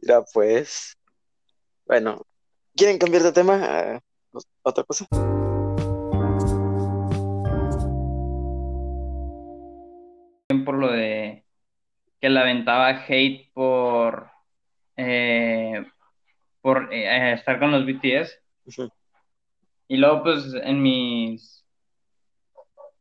[0.00, 0.96] Mira, pues.
[1.86, 2.26] Bueno,
[2.76, 4.00] ¿quieren cambiar de tema?
[4.62, 5.06] ¿Otra cosa?
[10.64, 11.44] por lo de
[12.20, 14.30] que la aventaba hate por
[14.96, 15.84] eh,
[16.60, 18.38] por eh, estar con los BTS
[19.88, 21.59] y luego pues en mis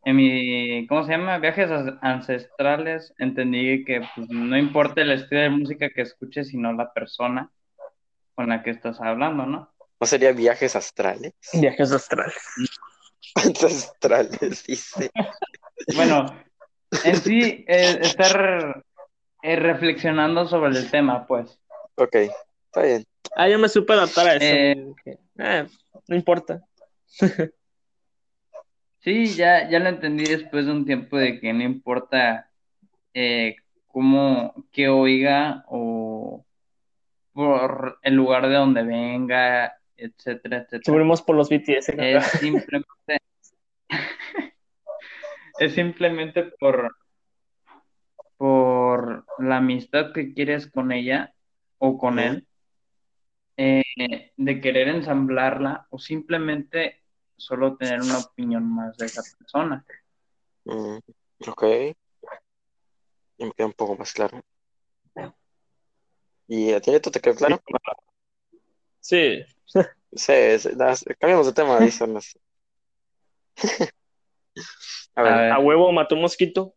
[0.10, 1.38] en mi ¿cómo se llama?
[1.38, 1.70] viajes
[2.02, 7.52] ancestrales entendí que pues, no importa el estilo de música que escuches sino la persona
[8.36, 9.72] con la que estás hablando, ¿no?
[10.00, 11.34] ¿No sería viajes astrales?
[11.54, 12.38] Viajes astrales.
[13.36, 15.10] Ancestrales, dice.
[15.96, 16.26] Bueno,
[17.06, 18.84] en sí eh, estar
[19.42, 21.58] eh, reflexionando sobre el tema, pues.
[21.96, 23.06] Ok, está bien.
[23.36, 24.46] Ah, yo me supe adaptar a eso.
[24.46, 25.66] Eh, "Ah,
[26.08, 26.62] no importa.
[29.00, 32.50] Sí, ya, ya lo entendí después de un tiempo de que no importa
[33.14, 33.56] eh,
[33.88, 36.46] cómo, qué oiga o
[37.32, 40.82] por el lugar de donde venga, etcétera, etcétera.
[40.86, 41.90] Subimos por los BTS.
[41.98, 43.20] Es simplemente,
[45.60, 46.94] es simplemente por,
[48.36, 51.34] por la amistad que quieres con ella
[51.78, 52.46] o con él,
[53.56, 56.99] eh, de querer ensamblarla o simplemente
[57.40, 59.86] solo tener una opinión más de esa persona.
[60.66, 60.98] Mm,
[61.48, 61.64] ok.
[63.38, 64.42] Ya me queda un poco más claro.
[66.48, 67.62] ¿Y a ti esto te quedó claro?
[69.00, 69.44] Sí.
[70.12, 70.34] Sí,
[71.20, 72.40] cambiamos de tema, dice Ernesto.
[75.16, 75.52] A ver, A ver.
[75.52, 76.76] A huevo mató un mosquito.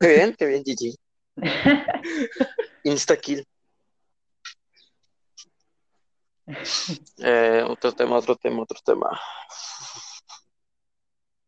[0.00, 0.96] qué bien, qué bien, GG.
[2.84, 3.44] Insta-kill.
[7.18, 9.20] Eh, otro tema, otro tema, otro tema.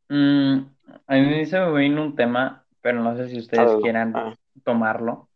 [0.08, 0.58] Mm,
[1.06, 5.28] a mí se me vino un tema, pero no sé si ustedes quieran Ah, tomarlo,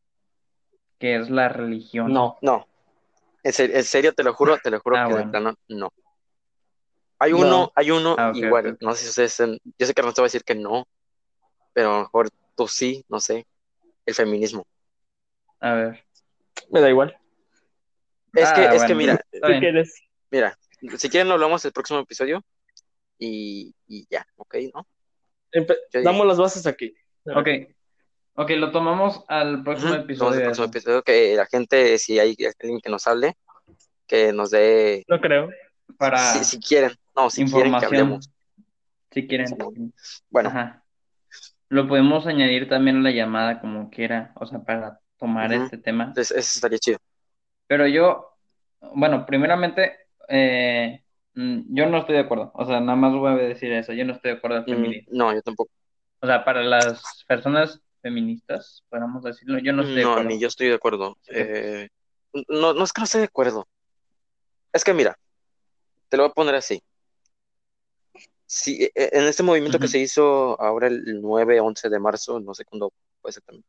[0.99, 2.13] que es la religión.
[2.13, 2.37] No.
[2.43, 2.67] no,
[3.43, 5.31] en ser- en serio, te lo juro, te lo juro Ah, que de bueno.
[5.31, 5.91] plano, no.
[7.19, 7.39] Hay No.
[7.39, 9.39] uno, hay uno Ah, igual, no sé si ustedes,
[9.79, 10.87] yo sé que Ernesto va a decir que no,
[11.73, 13.47] pero a lo mejor tú sí, no sé,
[14.07, 14.65] el feminismo.
[15.61, 16.05] A ver.
[16.71, 17.17] Me da igual.
[18.35, 19.61] Es que, Ah, es que mira, Está ¿Qué bien.
[19.61, 19.95] quieres?
[20.31, 20.59] mira,
[20.97, 22.43] si quieren lo hablamos el próximo episodio
[23.19, 24.87] y, y ya, ok, ¿no?
[25.53, 26.05] Empe- Yo digo.
[26.13, 26.95] Damos las bases aquí.
[27.27, 27.49] Ok.
[28.35, 30.47] Ok, lo tomamos al próximo episodio.
[30.49, 33.37] Al próximo que la gente, si hay alguien que nos hable,
[34.07, 35.51] que nos dé, No creo.
[35.97, 37.87] Para si, si quieren, no, si quieren que información.
[38.01, 38.31] hablemos.
[39.11, 39.93] Si quieren.
[40.31, 40.85] Bueno, Ajá.
[41.71, 46.13] Lo podemos añadir también a la llamada como quiera, o sea, para tomar este tema.
[46.17, 46.99] eso estaría chido.
[47.69, 48.35] Pero yo,
[48.95, 49.97] bueno, primeramente,
[50.29, 51.05] eh,
[51.35, 52.51] mm, yo no estoy de acuerdo.
[52.55, 53.93] O sea, nada más voy a decir eso.
[53.93, 55.09] Yo no estoy de acuerdo al Mm, feminismo.
[55.13, 55.71] no, yo tampoco.
[56.21, 60.29] O sea, para las personas feministas, podemos decirlo, yo no estoy de No, acuerdo.
[60.31, 61.17] ni yo estoy de acuerdo.
[61.23, 61.33] Sí.
[61.35, 61.89] Eh,
[62.49, 63.69] no, no es que no esté de acuerdo.
[64.73, 65.17] Es que mira,
[66.09, 66.83] te lo voy a poner así.
[68.47, 72.55] Si, eh, en este movimiento que se hizo ahora el 9, 11 de marzo, no
[72.55, 73.69] sé cuándo fue exactamente.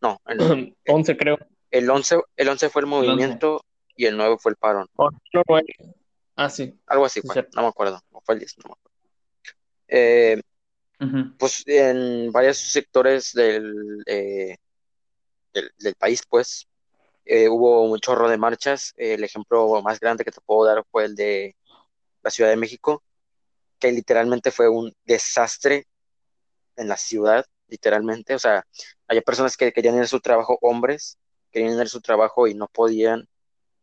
[0.00, 1.38] No, el, 11 creo.
[1.70, 3.06] El 11, el 11 fue el 11.
[3.06, 3.64] movimiento
[3.96, 4.86] y el 9 fue el paro.
[4.96, 5.74] O no, nueve.
[6.36, 6.78] Ah, sí.
[6.86, 8.00] Algo así Sí, fue, no me acuerdo.
[8.12, 8.90] O fue el 10, no me acuerdo.
[9.88, 10.42] Eh,
[11.38, 14.56] pues en varios sectores del, eh,
[15.52, 16.68] del, del país, pues,
[17.24, 18.92] eh, hubo un chorro de marchas.
[18.96, 21.56] Eh, el ejemplo más grande que te puedo dar fue el de
[22.22, 23.02] la Ciudad de México,
[23.78, 25.86] que literalmente fue un desastre
[26.76, 28.34] en la ciudad, literalmente.
[28.34, 28.66] O sea,
[29.08, 31.18] había personas que querían ir a su trabajo, hombres,
[31.50, 33.28] querían a su trabajo y no podían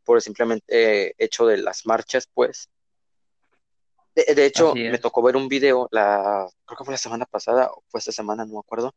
[0.03, 2.69] por simplemente hecho de las marchas, pues.
[4.15, 7.83] De, hecho, me tocó ver un video, la, creo que fue la semana pasada, o
[7.87, 8.95] fue esta semana, no me acuerdo.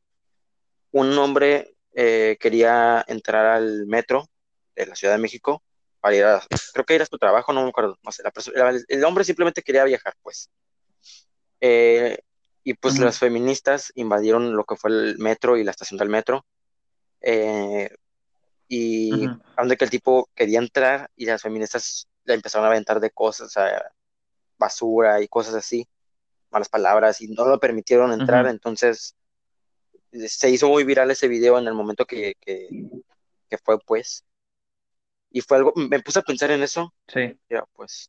[0.93, 4.31] Un hombre eh, quería entrar al metro
[4.75, 5.63] de la Ciudad de México
[6.01, 6.41] para ir a,
[6.73, 8.23] creo que ir a su trabajo, no me acuerdo, no sé,
[8.89, 10.49] el hombre simplemente quería viajar, pues.
[11.61, 12.19] Eh,
[12.65, 16.47] y pues las feministas invadieron lo que fue el metro y la estación del metro.
[17.21, 17.91] Eh,
[18.73, 23.11] y donde que el tipo quería entrar y las feministas le empezaron a aventar de
[23.11, 23.53] cosas,
[24.57, 25.89] basura y cosas así,
[26.51, 28.47] malas palabras, y no lo permitieron entrar.
[28.47, 29.17] Entonces
[30.13, 32.69] se hizo muy viral ese video en el momento que, que,
[33.49, 34.25] que fue, pues.
[35.33, 36.95] Y fue algo, me puse a pensar en eso.
[37.09, 37.37] Sí.
[37.49, 38.09] Ya, pues.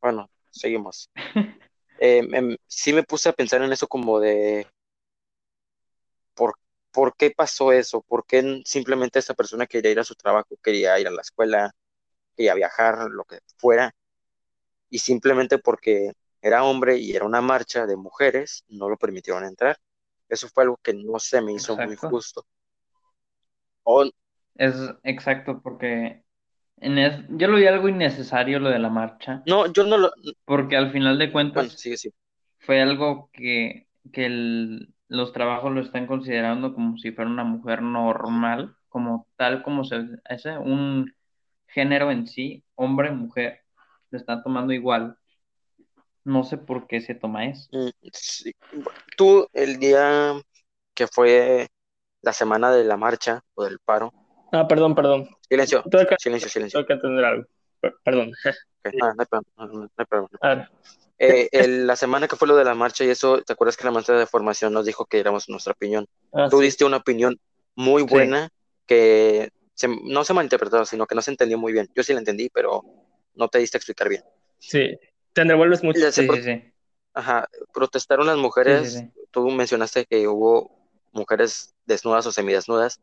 [0.00, 1.10] Bueno, seguimos.
[2.00, 4.66] eh, sí me puse a pensar en eso como de
[6.34, 6.54] ¿por,
[6.94, 8.00] ¿por qué pasó eso?
[8.02, 11.72] ¿Por qué simplemente esta persona quería ir a su trabajo, quería ir a la escuela,
[12.36, 13.92] quería viajar, lo que fuera?
[14.88, 19.76] Y simplemente porque era hombre y era una marcha de mujeres, no lo permitieron entrar.
[20.28, 22.46] Eso fue algo que no se me hizo muy justo.
[24.54, 26.22] es exacto, porque
[26.76, 29.42] en yo lo vi algo innecesario lo de la marcha.
[29.46, 30.12] No, yo no lo.
[30.44, 31.72] Porque al final de cuentas.
[31.72, 32.12] sí, sí.
[32.58, 38.76] Fue algo que, que los trabajos lo están considerando como si fuera una mujer normal,
[38.88, 41.14] como tal como se ese un
[41.66, 43.62] género en sí, hombre, mujer,
[44.10, 45.16] lo están tomando igual.
[46.24, 47.68] No sé por qué se toma eso.
[47.72, 48.08] Mm,
[49.16, 50.32] Tú, el día
[50.94, 51.68] que fue
[52.22, 54.12] la semana de la marcha o del paro,
[54.54, 55.28] Ah, perdón, perdón.
[55.48, 55.82] Silencio,
[56.16, 56.78] silencio, silencio.
[56.78, 57.44] Tengo que entender algo.
[58.04, 58.30] Perdón.
[59.56, 60.70] no, no hay problema.
[61.52, 64.18] La semana que fue lo de la marcha y eso, ¿te acuerdas que la maestra
[64.18, 66.06] de formación nos dijo que éramos nuestra opinión?
[66.32, 67.38] Ah, Tú diste una opinión
[67.74, 68.48] muy buena
[68.86, 69.50] que
[70.04, 71.88] no se malinterpretó, sino que no se entendió muy bien.
[71.94, 72.82] Yo sí la entendí, pero
[73.34, 74.22] no te diste a explicar bien.
[74.58, 74.98] Sí,
[75.32, 76.10] te devuelves mucho.
[76.10, 76.72] Sí, sí,
[77.12, 79.04] Ajá, protestaron las mujeres.
[79.30, 83.00] Tú mencionaste que hubo mujeres desnudas o semidesnudas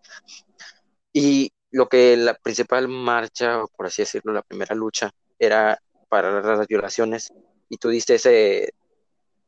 [1.14, 6.42] y lo que la principal marcha, o por así decirlo, la primera lucha, era para
[6.42, 7.34] las violaciones.
[7.72, 8.74] Y tú diste ese,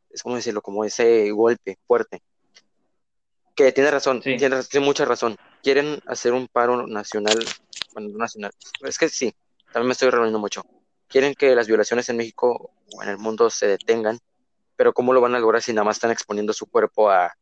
[0.10, 2.24] es como decirlo, como ese golpe fuerte.
[3.54, 5.36] Que tiene razón, tiene, mucha razón.
[5.62, 7.38] Quieren hacer un paro nacional,
[7.94, 8.52] bueno, nacional.
[8.84, 9.36] Es que sí,
[9.74, 10.64] también me estoy reuniendo mucho.
[11.10, 14.18] Quieren que las violaciones en México o en el mundo se detengan,
[14.78, 17.34] pero ¿cómo lo van a lograr si nada más están exponiendo su cuerpo a,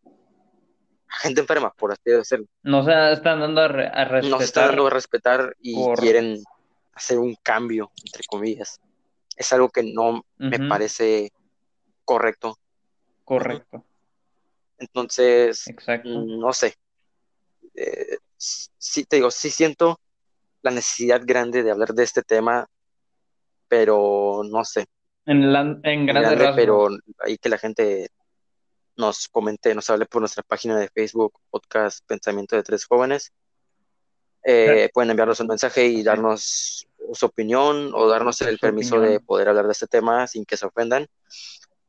[1.19, 2.47] gente enferma, por así decirlo.
[2.63, 4.23] No se están dando a, respetar.
[4.23, 6.41] No se están dando a respetar y quieren
[6.95, 8.81] hacer un cambio, entre comillas.
[9.41, 11.31] Es algo que no me parece
[12.05, 12.55] correcto.
[13.23, 13.83] Correcto.
[14.77, 16.09] Entonces, Exacto.
[16.09, 16.75] no sé.
[17.73, 19.99] Eh, sí, te digo, sí siento
[20.61, 22.67] la necesidad grande de hablar de este tema,
[23.67, 24.85] pero no sé.
[25.25, 28.09] En, la, en grande, pero hay que la gente
[28.95, 33.33] nos comente, nos hable por nuestra página de Facebook, podcast Pensamiento de Tres Jóvenes.
[34.43, 39.49] Eh, pueden enviarnos un mensaje y darnos su opinión o darnos el permiso de poder
[39.49, 41.07] hablar de este tema sin que se ofendan.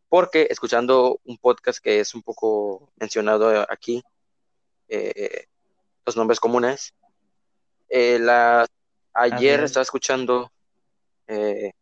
[0.08, 4.02] Porque escuchando un podcast que es un poco mencionado aquí,
[4.88, 5.46] eh,
[6.04, 6.94] los nombres comunes,
[7.88, 8.66] eh, la,
[9.14, 10.50] ayer estaba escuchando
[11.26, 11.72] el,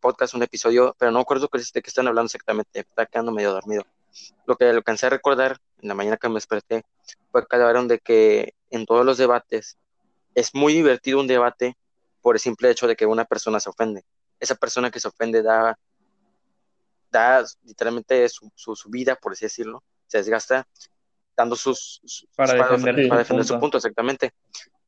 [0.00, 3.84] podcast, un episodio, pero no recuerdo de qué están hablando exactamente, está quedando medio dormido
[4.46, 6.84] lo que alcancé a recordar en la mañana que me desperté
[7.30, 9.78] fue que hablaron de que en todos los debates
[10.34, 11.76] es muy divertido un debate
[12.28, 14.04] por el simple hecho de que una persona se ofende.
[14.38, 15.78] Esa persona que se ofende da,
[17.10, 20.68] da literalmente su, su, vida, por así decirlo, se desgasta
[21.34, 22.02] dando sus,
[22.36, 23.78] para, defender, su, punto.
[23.78, 24.34] exactamente.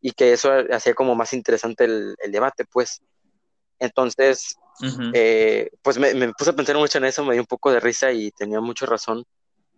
[0.03, 3.01] Y que eso hacía como más interesante el, el debate, pues.
[3.79, 4.59] Entonces,
[5.15, 8.13] eh, pues me, puse a pensar mucho en eso, me dio un poco de risa
[8.13, 9.25] y tenía mucha razón.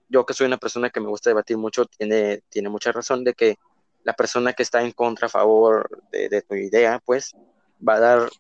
[0.09, 3.35] Yo que soy una persona que me gusta debatir mucho, tiene, tiene mucha razón de
[3.35, 3.57] que
[4.05, 7.35] la persona que está en contra, a favor de, tu idea, pues
[7.87, 8.31] va a dar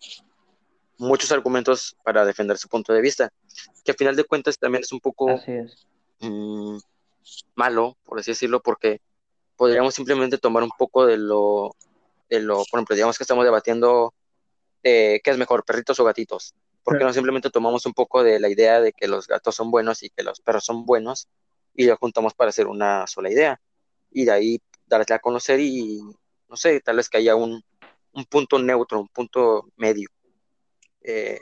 [0.98, 3.32] muchos argumentos para defender su punto de vista,
[3.84, 5.26] que a final de cuentas también es un poco
[6.20, 6.78] mm,
[7.54, 9.00] malo, por así decirlo, porque
[9.56, 11.74] podríamos simplemente tomar un poco de lo,
[12.28, 14.14] de lo, por ejemplo, digamos que estamos debatiendo
[14.82, 16.54] ¿qué es mejor, perritos o gatitos?
[16.82, 20.02] Porque no simplemente tomamos un poco de la idea de que los gatos son buenos
[20.02, 21.28] y que los perros son buenos
[21.74, 23.60] y lo juntamos para hacer una sola idea?
[24.10, 26.00] Y de ahí darle a conocer y,
[26.48, 27.62] no sé, tal vez que haya un,
[28.28, 30.08] punto neutro, un punto medio.
[31.02, 31.40] Eh,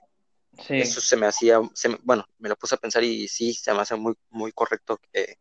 [0.69, 1.61] eso se me hacía,
[2.03, 5.37] bueno, me lo puse a pensar y sí, se me hace muy, muy correcto que,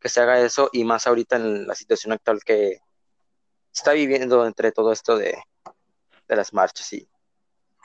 [0.00, 2.78] que se haga eso y más ahorita en la situación actual que,
[3.74, 5.36] está viviendo entre todo esto de,
[6.28, 7.08] de las marchas y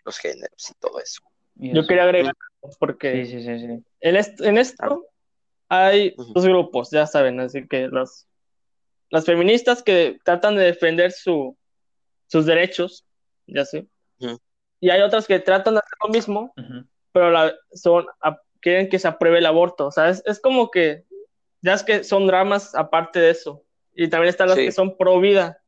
[0.05, 1.21] los géneros y todo eso.
[1.55, 2.35] Y Yo quería agregar,
[2.79, 3.83] porque Sí, sí, sí, sí.
[4.01, 5.07] en, est- en esto
[5.67, 6.33] hay Ujú.
[6.33, 8.27] dos grupos, ya saben, así que los,
[9.09, 11.57] las feministas que tratan de defender su,
[12.29, 13.05] sus derechos,
[13.47, 13.87] ya sé,
[14.79, 16.53] y hay otras que tratan de hacer lo mismo,
[17.11, 20.69] pero la, son, a- quieren que se apruebe el aborto, o sea, es, es como
[20.71, 21.03] que,
[21.61, 23.63] ya es que son dramas aparte de eso,
[23.93, 24.65] y también están las Sí.
[24.65, 25.61] que son pro vida,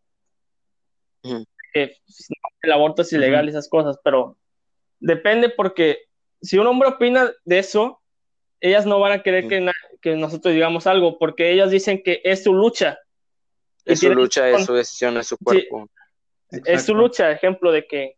[1.73, 4.37] que pues, no, el aborto es ilegal esas cosas, pero
[4.99, 5.99] depende porque
[6.41, 8.01] si un hombre opina de eso,
[8.59, 9.71] ellas no van a querer que, na-
[10.01, 12.99] que nosotros digamos algo, porque ellas dicen que es su lucha,
[13.85, 15.87] Es su lucha, es su decisión, es su cuerpo.
[16.51, 16.79] Exacto.
[16.81, 18.17] su lucha, ejemplo de que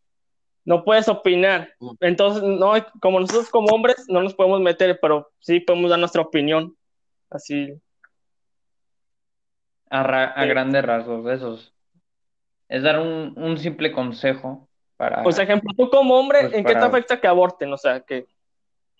[0.66, 1.74] no puedes opinar.
[2.00, 6.22] Entonces, no, como nosotros como hombres no nos podemos meter, pero sí podemos dar nuestra
[6.22, 6.76] opinión.
[7.30, 7.74] Así,
[9.90, 10.50] A, ra- a Sí.
[10.50, 11.74] grandes rasgos de esos.
[12.68, 14.68] Es dar un, un simple consejo
[14.98, 15.22] para...
[15.24, 17.72] o sea, ejemplo, tú como hombre, Pues ¿en qué te afecta que aborten?
[17.72, 18.26] O sea, que,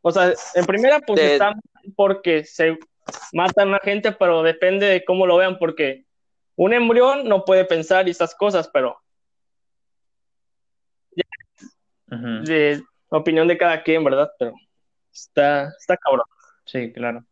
[0.04, 1.62] o sea, en primera, pues De- está mal
[1.96, 2.78] porque se
[3.32, 6.06] matan a gente, pero depende de cómo lo vean, porque
[6.56, 9.02] un embrión no puede pensar y esas cosas, pero
[12.44, 14.32] De opinión de cada quien, ¿verdad?
[14.38, 14.54] Pero
[15.12, 16.26] está, está cabrón.
[16.66, 17.26] Sí, claro.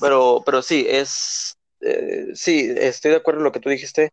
[0.00, 4.12] Pero, pero sí, es, eh, sí, estoy de acuerdo en lo que tú dijiste,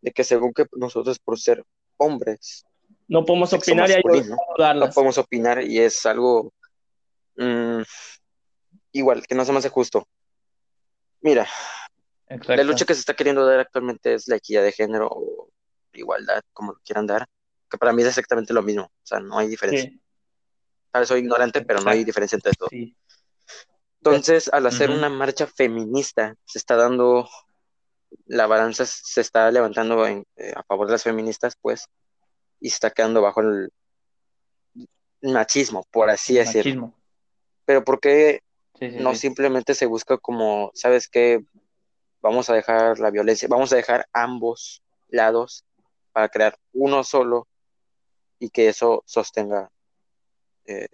[0.00, 1.64] de que según que nosotros por ser
[1.96, 2.64] hombres
[3.08, 4.36] No podemos opinar y masculino.
[4.76, 6.52] no podemos opinar y es algo
[7.36, 7.82] mm,
[8.92, 10.06] igual, que no se me hace justo.
[11.22, 11.46] Mira,
[12.28, 12.56] Exacto.
[12.56, 15.50] la lucha que se está queriendo dar actualmente es la equidad de género o
[15.92, 17.26] igualdad, como lo quieran dar,
[17.70, 19.88] que para mí es exactamente lo mismo, o sea, no hay diferencia.
[19.90, 20.00] Sí,
[20.90, 22.68] Tal vez soy ignorante, pero no hay diferencia entre todo.
[22.68, 22.96] Sí.
[24.02, 27.28] Entonces, al hacer una marcha feminista, se está dando,
[28.26, 31.86] la balanza se está levantando en- eh, a favor de las feministas, pues,
[32.60, 33.70] y se está quedando bajo el
[35.22, 36.86] machismo, por así decirlo.
[36.86, 37.00] Machismo.
[37.64, 38.40] Pero ¿por qué
[38.78, 39.18] Sí, sí, no sí.
[39.20, 41.44] simplemente se busca como, ¿sabes qué?
[42.22, 45.64] Vamos a dejar la violencia, vamos a dejar ambos lados
[46.12, 47.46] para crear uno solo
[48.40, 49.70] y que eso sostenga,
[50.64, 50.88] eh,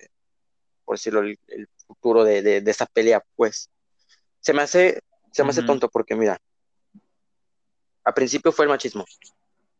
[0.85, 3.71] por decirlo, el, el futuro de, de, de esa pelea, pues.
[4.41, 5.01] Se me hace,
[5.33, 5.69] se me hace Ujú.
[5.69, 6.39] tonto porque, mira,
[8.05, 9.05] a principio fue el machismo,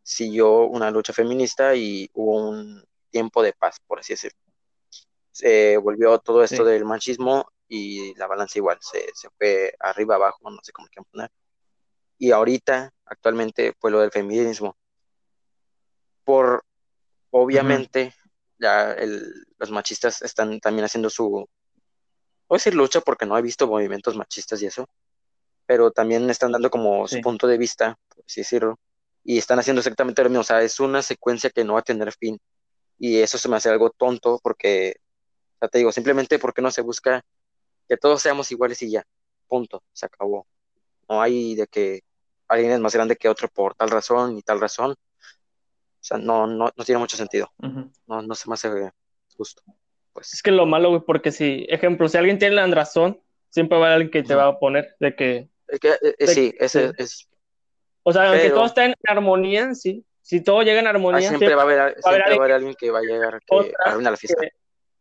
[0.03, 4.39] siguió una lucha feminista y hubo un tiempo de paz, por así decirlo.
[5.31, 6.71] Se volvió todo esto Sí.
[6.71, 11.05] del machismo y la balanza igual, se, se fue arriba, abajo, no sé cómo quieran
[11.11, 11.31] poner.
[12.19, 14.77] Y ahorita, actualmente, fue lo del feminismo.
[16.25, 16.65] Por,
[17.31, 18.15] obviamente,
[18.59, 21.49] ya el- los machistas están también haciendo su, voy
[22.51, 24.87] a decir lucha porque no he visto movimientos machistas y eso,
[25.67, 27.17] pero también están dando como Sí.
[27.17, 28.79] su punto de vista, por así decirlo,
[29.25, 31.83] y están haciendo exactamente lo mismo, o sea, es una secuencia que no va a
[31.83, 32.39] tener fin,
[32.99, 34.97] y eso se me hace algo tonto porque,
[35.57, 37.23] o sea, te digo, simplemente porque no se busca
[37.89, 39.05] que todos seamos iguales y ya,
[39.49, 40.47] punto, se acabó.
[41.09, 42.03] No hay de que
[42.49, 44.95] alguien es más grande que otro por tal razón y tal razón,
[46.07, 47.51] sea, no, no, no tiene mucho sentido,
[48.07, 48.93] no, no se me hace
[49.37, 49.63] justo,
[50.13, 50.33] pues.
[50.33, 53.85] es que lo malo, güey, porque si, ejemplo, si alguien tiene la razón, siempre va
[53.85, 56.27] a haber alguien que te va a poner de que, Es que, eh, eh, De-
[56.29, 56.95] sí, ese sí.
[56.99, 57.29] es,
[58.05, 61.55] o sea, aunque todo está en armonía, sí, si todo llega en ah, armonía, siempre
[61.55, 63.47] va a haber, haber siempre va a alguien- haber alguien que va a llegar que
[63.55, 64.41] Otra arruina la fiesta.
[64.43, 64.53] que-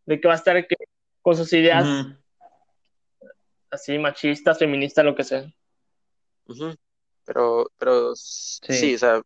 [0.08, 0.76] de que va a estar que-
[1.22, 1.88] con sus ideas
[3.72, 5.46] así machistas, feministas, lo que sea.
[7.26, 8.60] Pero, pero sí.
[8.74, 8.96] Sí.
[8.96, 9.22] o sea,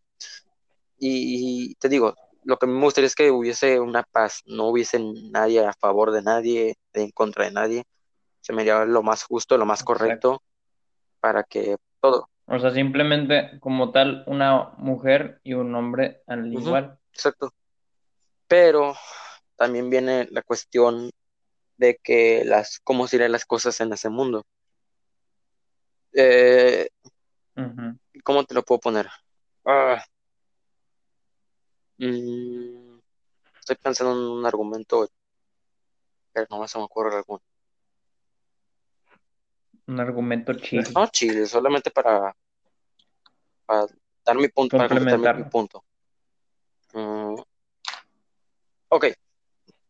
[1.00, 5.00] y, y te digo, lo que me gustaría es que hubiese una paz, no hubiese
[5.32, 7.84] nadie a favor de nadie, en contra de nadie.
[8.42, 9.94] Se me haría lo más justo, lo más Exacto.
[9.94, 10.44] correcto
[11.20, 16.98] para que todo, O sea, simplemente como tal, una mujer y un hombre al igual.
[17.12, 17.54] exacto.
[18.48, 18.96] Pero
[19.58, 21.12] también viene la cuestión
[21.78, 24.46] de que las, cómo serían las cosas en ese mundo.
[26.14, 26.90] Eh.
[28.24, 29.08] ¿cómo te lo puedo poner?
[29.66, 30.04] Ah,
[32.00, 33.00] mm,
[33.60, 35.10] estoy pensando en un argumento,
[36.32, 37.42] pero no se me ocurre alguno.
[39.88, 40.92] Un argumento chido.
[40.96, 42.36] No, chile, solamente para,
[43.66, 43.88] para
[44.26, 45.84] dar mi punto, para completar mi, punto.
[46.94, 47.36] Mm,
[48.90, 49.06] ok,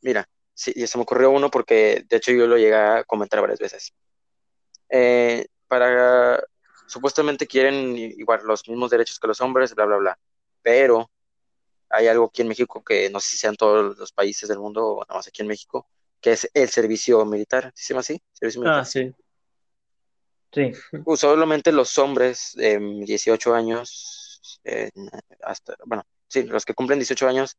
[0.01, 3.41] mira, sí, ya se me ocurrió uno porque de hecho yo lo llegué a comentar
[3.41, 3.93] varias veces.
[4.89, 6.43] Eh, para,
[6.87, 10.19] supuestamente quieren igual los mismos derechos que los hombres, bla, bla, bla,
[10.61, 11.09] pero
[11.89, 14.85] hay algo aquí en México que no sé si sean todos los países del mundo
[14.85, 15.87] o nada más aquí en México,
[16.21, 18.21] que es el servicio militar, ¿sí se llama así?
[18.33, 18.81] Servicio militar.
[18.81, 19.13] Ah, sí.
[20.51, 20.71] Sí.
[21.05, 24.19] Uh, solamente los hombres de 18 años
[24.63, 24.89] eh,
[25.43, 27.57] hasta, bueno, sí, los que cumplen 18 años,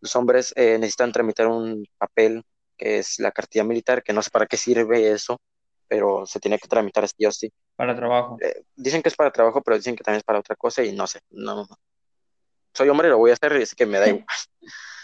[0.00, 2.42] los hombres eh, necesitan tramitar un papel
[2.76, 5.38] que es la cartilla militar, que no sé para qué sirve eso,
[5.86, 7.52] pero se tiene que tramitar sí o sí.
[7.76, 8.38] Para trabajo.
[8.40, 10.92] Eh, dicen que es para trabajo, pero dicen que también es para otra cosa y
[10.92, 11.66] no sé, no.
[12.74, 14.24] Soy hombre, lo voy a hacer y es que me da igual.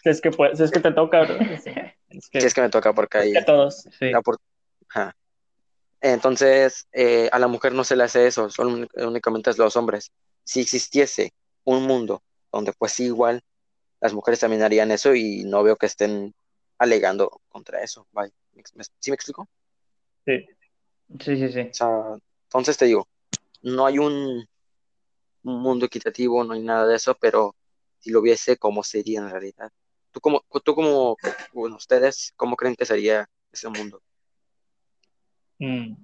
[0.03, 1.41] Si es que, si es que te toca, ¿verdad?
[2.09, 3.37] Es que, Si es que me toca porque ahí...
[3.37, 3.89] a todos.
[3.99, 4.11] Sí.
[4.11, 4.39] la opor-
[4.89, 5.17] Ajá.
[6.01, 10.13] Entonces, eh, a la mujer no se le hace eso, solo únicamente los hombres.
[10.45, 11.33] Si existiese
[11.65, 13.41] un mundo donde fuese igual,
[14.01, 16.33] las mujeres también harían eso y no veo que estén
[16.79, 18.07] alegando contra eso.
[18.13, 18.31] Bye.
[18.53, 19.49] ¿Me- me- ¿Sí me explico?
[20.25, 20.47] Sí.
[21.19, 21.61] Sí, sí, sí.
[21.71, 21.89] O sea,
[22.45, 23.09] entonces te digo,
[23.63, 24.47] no hay un,
[25.47, 27.55] un mundo equitativo, no hay nada de eso, pero
[27.99, 29.71] si lo hubiese, ¿cómo sería en realidad?
[30.11, 31.17] ¿Tú como, tú como,
[31.53, 34.01] bueno, ustedes, cómo creen que sería ese mundo?
[35.59, 35.95] Mm.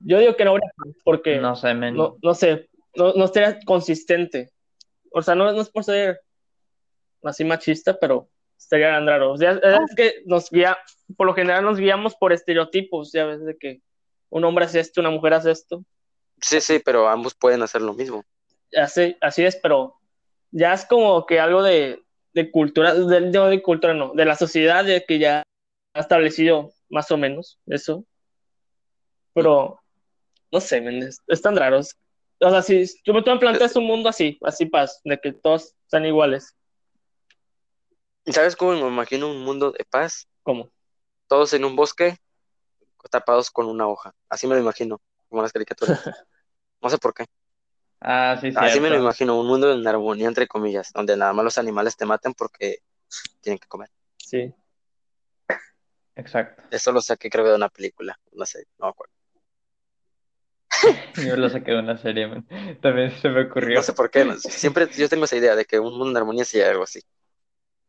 [0.00, 0.70] Yo digo que no habría
[1.04, 1.94] porque No sé, men.
[1.94, 4.50] no, no sé, no, no sería consistente.
[5.12, 6.20] O sea, no, no es por ser
[7.22, 8.28] así machista, pero
[8.58, 9.32] estaría tan raro.
[9.32, 10.76] O sea, es que nos guía,
[11.16, 13.82] por lo general nos guiamos por estereotipos, ya ves, de que
[14.30, 15.84] un hombre hace esto, una mujer hace esto.
[16.42, 18.24] Sí, sí, pero ambos pueden hacer lo mismo.
[18.76, 19.94] Así, así es, pero
[20.50, 22.02] ya es como que algo de,
[22.34, 25.42] de cultura, de, no de cultura, no, de la sociedad, de que ya
[25.94, 28.04] ha establecido más o menos eso.
[29.34, 29.80] Pero,
[30.50, 31.80] no sé, men, es, es tan raro.
[31.80, 35.32] O sea, si tú me tú me planteas un mundo así, así paz, de que
[35.32, 36.56] todos están iguales,
[38.26, 40.28] ¿Sabes cómo me imagino un mundo de paz?
[40.42, 40.70] ¿cómo?
[41.26, 42.16] Todos en un bosque,
[43.10, 44.14] tapados con una hoja.
[44.28, 46.00] Así me lo imagino, como las caricaturas.
[46.82, 47.26] No sé por qué.
[48.00, 51.44] Ah, sí, Así me lo imagino, un mundo en armonía, entre comillas, donde nada más
[51.44, 52.78] los animales te maten porque
[53.40, 53.88] tienen que comer.
[54.16, 54.52] Sí.
[56.16, 56.64] Exacto.
[56.70, 58.18] Eso lo saqué, creo, de una película.
[58.32, 59.12] No sé, no me acuerdo.
[61.26, 62.46] Yo lo saqué de una serie, men.
[62.80, 63.76] También se me ocurrió.
[63.76, 64.26] No sé por qué.
[64.38, 67.00] siempre yo tengo esa idea de que un mundo en armonía sería algo así.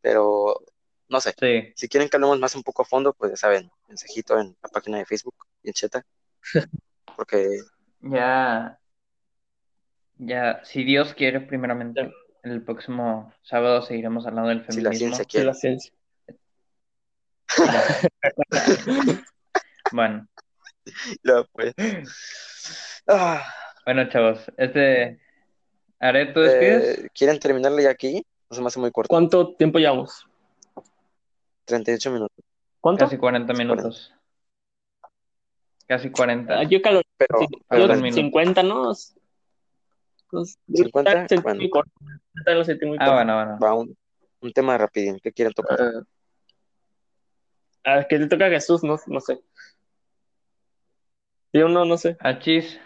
[0.02, 0.62] Pero,
[1.08, 1.34] no sé.
[1.40, 1.74] Sí.
[1.76, 4.70] Si quieren que hablemos más un poco a fondo, pues ya saben, mensajito en la
[4.70, 6.06] página de Facebook y en Cheta.
[7.16, 7.48] Porque
[8.02, 8.80] Ya,
[10.18, 14.98] ya, si Dios quiere, primeramente, el próximo sábado seguiremos hablando del si la feminismo.
[15.16, 15.46] ciencia quiere.
[15.48, 15.92] la ciencia.
[19.92, 20.28] Bueno,
[21.24, 21.74] No, pues.
[23.08, 23.44] Ah,
[23.86, 25.20] bueno, chavos, este,
[26.00, 27.00] ¿Haré tú despides?
[27.00, 28.26] eh, ¿quieren terminarle ya aquí?
[28.50, 29.10] No se me hace muy corto.
[29.10, 30.26] ¿Cuánto tiempo llevamos?
[31.66, 32.46] 38 minutos.
[32.82, 33.06] ¿Cuánto?
[33.06, 34.14] Casi 40 minutos.
[35.88, 36.60] Casi 40.
[36.60, 38.16] Ah, yo calo- Pero, sí, pero yo dos minutos.
[38.16, 38.92] 50, ¿no?
[40.34, 41.60] Pues, 50, sentí bueno.
[41.60, 41.92] muy corto.
[42.36, 43.60] Ahorita lo sentí muy Ah, bueno, bueno.
[43.62, 43.96] va un,
[44.42, 45.20] un tema rapidín.
[45.22, 45.80] ¿Qué quieren tocar?
[45.80, 46.02] Ah,
[47.84, 49.40] ah, que le toca a Jesús, no, no sé.
[51.54, 52.18] Yo no, no sé.
[52.20, 52.80] A Chis.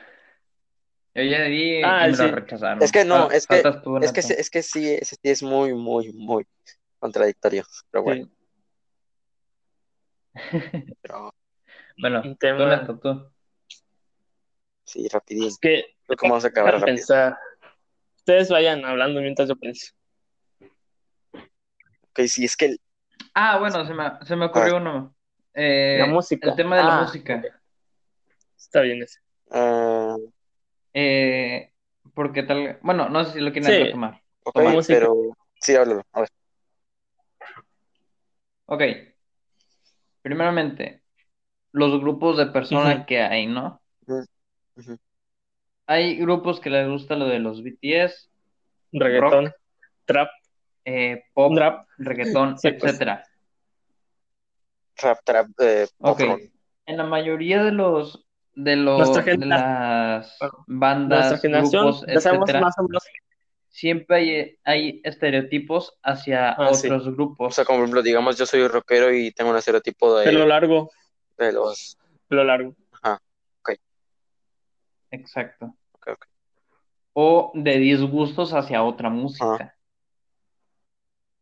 [1.15, 2.23] Yo ya di Ah, y me sí.
[2.23, 2.83] lo rechazaron.
[2.83, 5.73] Es que no, es que- tú, Es que, es que sí, ese sí es muy,
[5.73, 6.45] muy, muy
[6.99, 7.63] contradictorio.
[7.89, 8.31] Pero bueno, Sí.
[11.01, 11.31] pero
[11.97, 13.31] Bueno, Un tú, tema- Neto, tú.
[14.87, 15.47] Sí, rapidín.
[15.47, 16.85] Es que que vamos a acabar rápido.
[16.95, 17.37] pensar.
[18.17, 19.93] Ustedes vayan hablando mientras yo pienso.
[22.09, 22.81] Ok, sí, es que el-
[23.33, 25.15] Ah, bueno, se me, se me ocurrió uno.
[25.53, 26.49] Eh, La música.
[26.49, 27.43] El tema de la Ah, música.
[28.57, 29.19] Está bien ese.
[29.51, 30.17] ah,
[30.93, 31.71] Eh,
[32.13, 32.79] porque tal.
[32.81, 33.83] Bueno, no sé si lo quieren Sí.
[33.83, 34.21] retomar.
[34.43, 34.99] ok, Toma música.
[34.99, 36.03] pero sí, háblalo.
[36.11, 36.29] A ver.
[38.65, 38.81] Ok.
[40.21, 41.03] Primeramente,
[41.71, 43.81] los grupos de personas que hay, ¿no?
[45.85, 48.29] Hay grupos que les gusta lo de los BTS,
[48.91, 49.51] Reggaetón,
[50.05, 50.29] trap,
[50.85, 51.87] eh, pop, rap.
[51.97, 52.83] reggaetón, Sí, pues.
[52.91, 53.23] etcétera.
[54.97, 56.19] Rap, trap, eh, pop Ok.
[56.27, 56.41] rock.
[56.85, 58.23] En la mayoría de los
[58.53, 63.03] de los de las bandas, grupos, etcétera, más o menos.
[63.69, 66.87] siempre hay, hay estereotipos hacia Ah, sí.
[66.87, 67.53] otros O grupos.
[67.53, 70.89] sea, como por ejemplo, digamos, yo soy rockero y tengo un estereotipo Pelo de, largo,
[71.37, 71.97] de los.
[72.27, 72.75] pelo largo.
[75.11, 75.75] Exacto.
[75.93, 76.25] Ok, ok.
[77.13, 79.75] O de disgustos hacia otra música.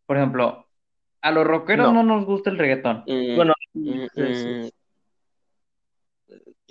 [0.06, 0.68] Por ejemplo,
[1.22, 2.04] a los rockeros No.
[2.04, 3.04] no, nos gusta el reggaetón.
[3.08, 4.74] Mm, Bueno, mm, sí, sí.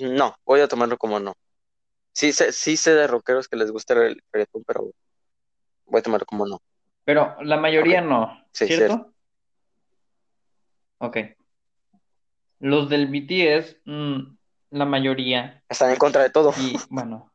[0.04, 1.34] mm, no, voy a tomarlo como no.
[2.12, 4.92] Sí sé, sí sé de rockeros que les gusta el reggaetón, pero
[5.86, 6.62] voy a tomarlo como no.
[7.04, 9.12] Pero la mayoría no, Sí, ¿cierto?
[10.98, 11.18] Ok.
[12.60, 13.82] Los del BTS,
[14.74, 16.52] la mayoría, Están en contra de todo.
[16.60, 17.32] y bueno,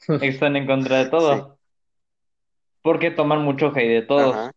[0.22, 1.58] están en contra de todo.
[2.82, 4.34] Porque toman mucho hate de todos.
[4.34, 4.52] Ajá.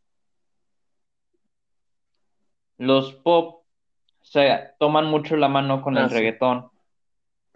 [2.78, 3.66] Los pop,
[4.22, 6.16] o sea, toman mucho la mano con Ah, el sí.
[6.16, 6.70] reggaetón.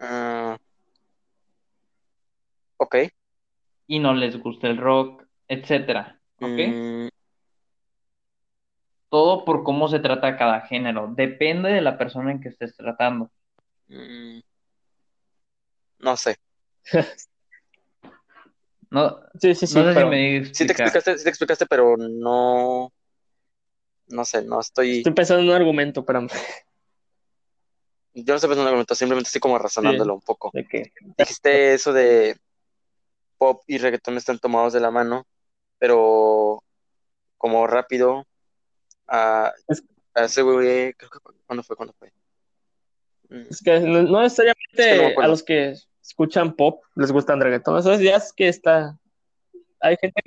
[0.00, 0.58] Ah,
[2.76, 2.96] ok.
[3.86, 6.18] y no les gusta el rock, etcétera.
[6.40, 6.48] ¿Ok?
[6.48, 7.08] Mm,
[9.10, 11.08] Todo por cómo se trata cada género.
[11.14, 13.30] Depende de la persona en que estés tratando.
[13.88, 14.40] Mm,
[16.00, 16.36] no sé.
[18.90, 19.74] No, Sí, sí, sí.
[19.74, 22.92] no sé si me Sí te explicaste, sí te explicaste, pero no,
[24.06, 26.28] no sé, no estoy, Estoy pensando en un argumento, espérame.
[28.14, 30.50] yo no estoy pensando en argumentos, simplemente estoy como razonándolo un poco.
[30.52, 32.36] De que, Dijiste eso de
[33.36, 35.26] pop y reggaetón están tomados de la mano,
[35.78, 36.62] pero
[37.36, 38.24] como rápido,
[39.08, 39.82] a, Es-
[40.14, 41.74] a ese güey, creo que, ¿cuándo fue?
[41.74, 42.12] ¿Cuándo fue?
[43.34, 45.26] Mm, es que no, necesariamente Es que no me acuerdo.
[45.26, 47.78] a los que escuchan pop les gustan reggaetón.
[47.78, 48.98] Eso es ya es que está.
[49.80, 50.22] Hay gente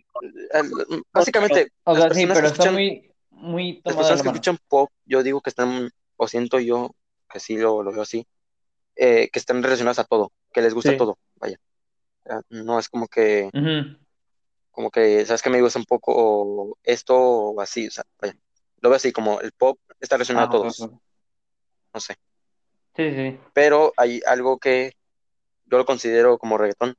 [0.52, 4.36] el- Básicamente, O las sea, sí, pero está escuchan, muy, muy las personas que mano.
[4.36, 6.92] escuchan pop, yo digo que están, o siento yo,
[7.32, 8.28] que sí lo, lo veo así,
[8.96, 10.98] eh, que están relacionadas a todo, que les gusta Sí.
[10.98, 11.58] todo, vaya.
[12.24, 13.50] Sea, No es como que,
[14.72, 17.88] como que, ¿sabes que me gusta un poco o esto o así?
[17.88, 18.38] O sea, vaya.
[18.82, 21.02] Lo veo así, como el pop está relacionado Ah, a todos, ok, ok.
[21.96, 22.16] no sé.
[22.98, 23.40] Sí, sí.
[23.54, 24.94] Pero hay algo que
[25.66, 26.96] yo lo considero como reggaetón.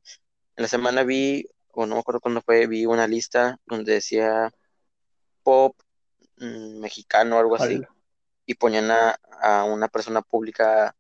[0.57, 4.51] En la semana vi, o no me acuerdo cuándo fue, vi una lista donde decía
[5.43, 5.77] pop
[6.39, 7.81] mm, mexicano o algo así,
[8.47, 10.95] y ponían a, a una persona pública,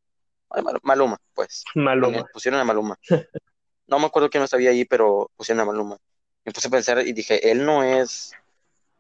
[0.83, 2.27] Maluma, pues, Maluma.
[2.33, 2.99] pusieron a Maluma.
[3.87, 5.97] No me acuerdo quién más había ahí, pero pusieron a Maluma.
[6.45, 8.33] Me puse a pensar y dije, él no es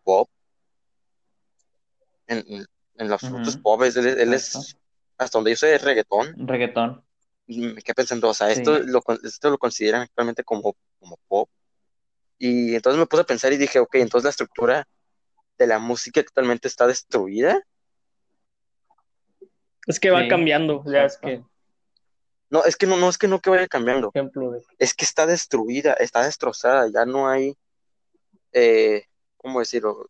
[0.03, 0.30] pop.
[2.26, 3.62] En, en, en lo absoluto es Ujú.
[3.62, 4.76] pop, es- él, él es.
[5.19, 6.35] Hasta donde yo sé, es reggaetón.
[6.47, 7.05] Reggaetón.
[7.47, 8.61] Y me quedé pensando, o sea, Sí.
[8.61, 11.51] esto lo, esto lo consideran actualmente como, como pop.
[12.39, 14.87] Y entonces me puse a pensar y dije, ok, entonces la estructura
[15.59, 17.61] de la música actualmente está destruida.
[19.87, 20.85] Es que va Sí, cambiando.
[20.87, 21.43] Ya es que,
[22.51, 24.62] No, es que no, no es que no que vaya cambiando, ejemplo de.
[24.79, 27.57] es que está destruida, está destrozada, ya no hay,
[28.53, 29.05] eh,
[29.37, 30.09] ¿cómo decirlo?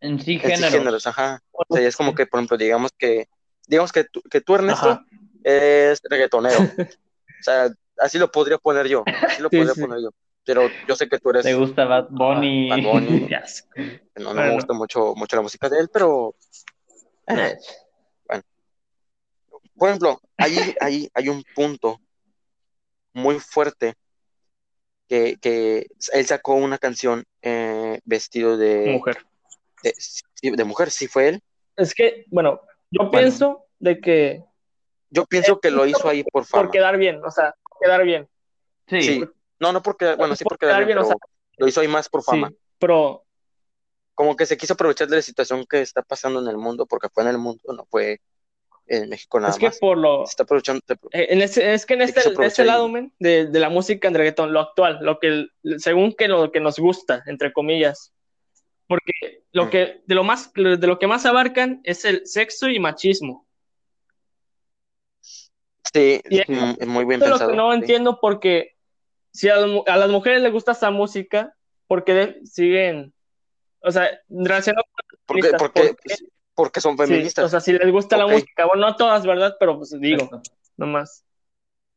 [0.00, 0.70] En sí, En sí, géneros.
[0.72, 1.40] géneros, ajá.
[1.52, 3.28] O sea, ya es como que, por ejemplo, digamos que,
[3.66, 5.06] digamos que tú, que tú Ernesto, Ajá.
[5.44, 6.58] es reggaetonero.
[7.38, 9.80] O sea, así lo podría poner yo, así lo Sí, podría sí.
[9.80, 10.10] poner yo.
[10.44, 12.70] Pero yo sé que tú eres Te gusta Bad Bunny.
[12.70, 13.28] Bad Bunny.
[14.16, 14.42] No, no Bueno.
[14.48, 16.34] me gusta mucho, mucho la música de él, pero,
[17.28, 17.56] eh,
[19.76, 22.00] por ejemplo, ahí, ahí hay un punto
[23.12, 23.94] muy fuerte
[25.08, 29.18] que, que él sacó una canción eh, vestido de mujer.
[29.82, 29.92] de,
[30.56, 31.42] de mujer, sí fue él.
[31.76, 32.60] Es que, bueno,
[32.90, 33.10] yo Bueno.
[33.10, 34.44] pienso de que
[35.10, 36.64] Yo pienso que lo hizo ahí por fama.
[36.64, 38.28] por quedar bien, o sea, por quedar bien.
[38.88, 39.02] Sí.
[39.02, 39.24] Sí,
[39.58, 41.18] no, no porque, bueno, sí Por porque quedar bien, bien, o pero
[41.58, 42.48] lo hizo ahí más por fama.
[42.50, 43.22] Sí, pero
[44.14, 47.08] Como que se quiso aprovechar de la situación que está pasando en el mundo, porque
[47.12, 48.20] fue en el mundo, no fue
[48.86, 49.78] en México nada es que más.
[49.78, 50.24] por lo.
[50.26, 53.46] Se está aprovechando, se- eh, En ese, es que en este, este lado, men, de,
[53.46, 55.46] de la música en reggaetón, lo actual, lo que,
[55.78, 58.12] según que lo que nos gusta, entre comillas.
[58.86, 59.70] Porque lo Mm.
[59.70, 63.46] que, de lo más, de lo que más abarcan es el sexo y machismo.
[65.92, 67.50] sí, Y es mu- es muy bien lo pensado.
[67.50, 67.78] que no sí.
[67.78, 68.76] entiendo porque
[69.32, 71.54] si a, las mu- a las mujeres les gusta esa música,
[71.86, 73.14] ¿por qué de- siguen,
[73.80, 74.84] o sea, relacionado
[75.24, 75.48] ¿Por qué?
[75.48, 76.14] feministas, Porque, ¿por qué?
[76.54, 77.44] porque son Sí, feministas.
[77.44, 79.56] o sea, si les gusta la música, bueno, no todas, ¿verdad?
[79.58, 80.50] Pero pues digo, Exacto.
[80.76, 81.24] nomás.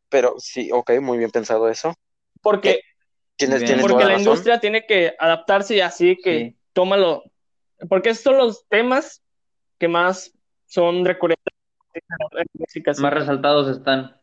[0.10, 1.94] Pero sí, ok, muy bien pensado eso.
[2.42, 2.82] Porque,
[3.36, 4.20] Tienes, porque la razón.
[4.20, 6.56] industria tiene que adaptarse y así que Sí.
[6.74, 7.24] tómalo.
[7.88, 9.22] Porque esos son los temas
[9.78, 10.34] que más
[10.66, 11.54] son recurrentes
[11.94, 12.02] en
[12.32, 12.94] la música.
[12.94, 13.02] sí.
[13.02, 14.16] Más resaltados están.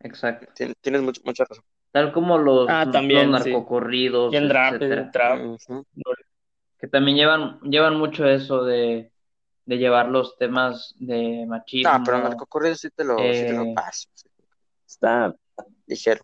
[0.00, 0.52] Exacto.
[0.54, 1.64] Tien- Tienes mucha, mucha razón.
[1.90, 3.50] Tal como los, Ah, también, los sí.
[3.50, 5.02] narcocorridos, Y en rap, etcétera.
[5.02, 5.40] en trap.
[6.78, 9.10] Que también llevan, llevan mucho eso de,
[9.64, 11.90] de llevar los temas de machismo.
[11.98, 14.08] No, pero narcocorrido sí te lo, sí te lo Eh, paso.
[14.14, 14.28] sí,
[14.86, 15.34] Está,
[15.86, 16.22] ligero.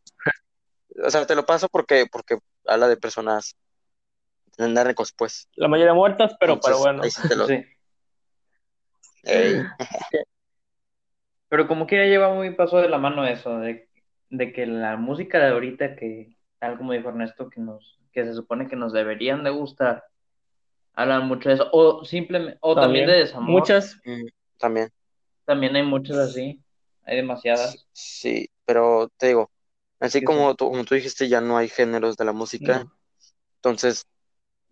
[1.04, 3.56] O sea, te lo paso porque, porque habla de personas
[4.58, 5.48] narcos, pues.
[5.54, 7.02] la mayoría muertas, pero, pero bueno.
[7.02, 7.46] ahí sí te lo.
[7.46, 7.64] Sí.
[9.24, 9.62] Ey,
[11.52, 13.86] Pero como quiera lleva muy paso de la mano eso, de,
[14.30, 18.32] de que la música de ahorita, que tal como dijo Ernesto, que nos, que se
[18.32, 20.02] supone que nos deberían de gustar,
[20.94, 24.28] hablan mucho de eso, o simplemente, o también, de desamor, Muchas, mm,
[24.58, 24.88] también.
[25.44, 26.58] también hay muchas así,
[27.04, 27.86] hay demasiadas.
[27.92, 29.50] Sí, pero te digo,
[30.00, 32.86] así Sí, como tú, como tú dijiste, ya no hay géneros de la música.
[33.56, 34.06] Entonces,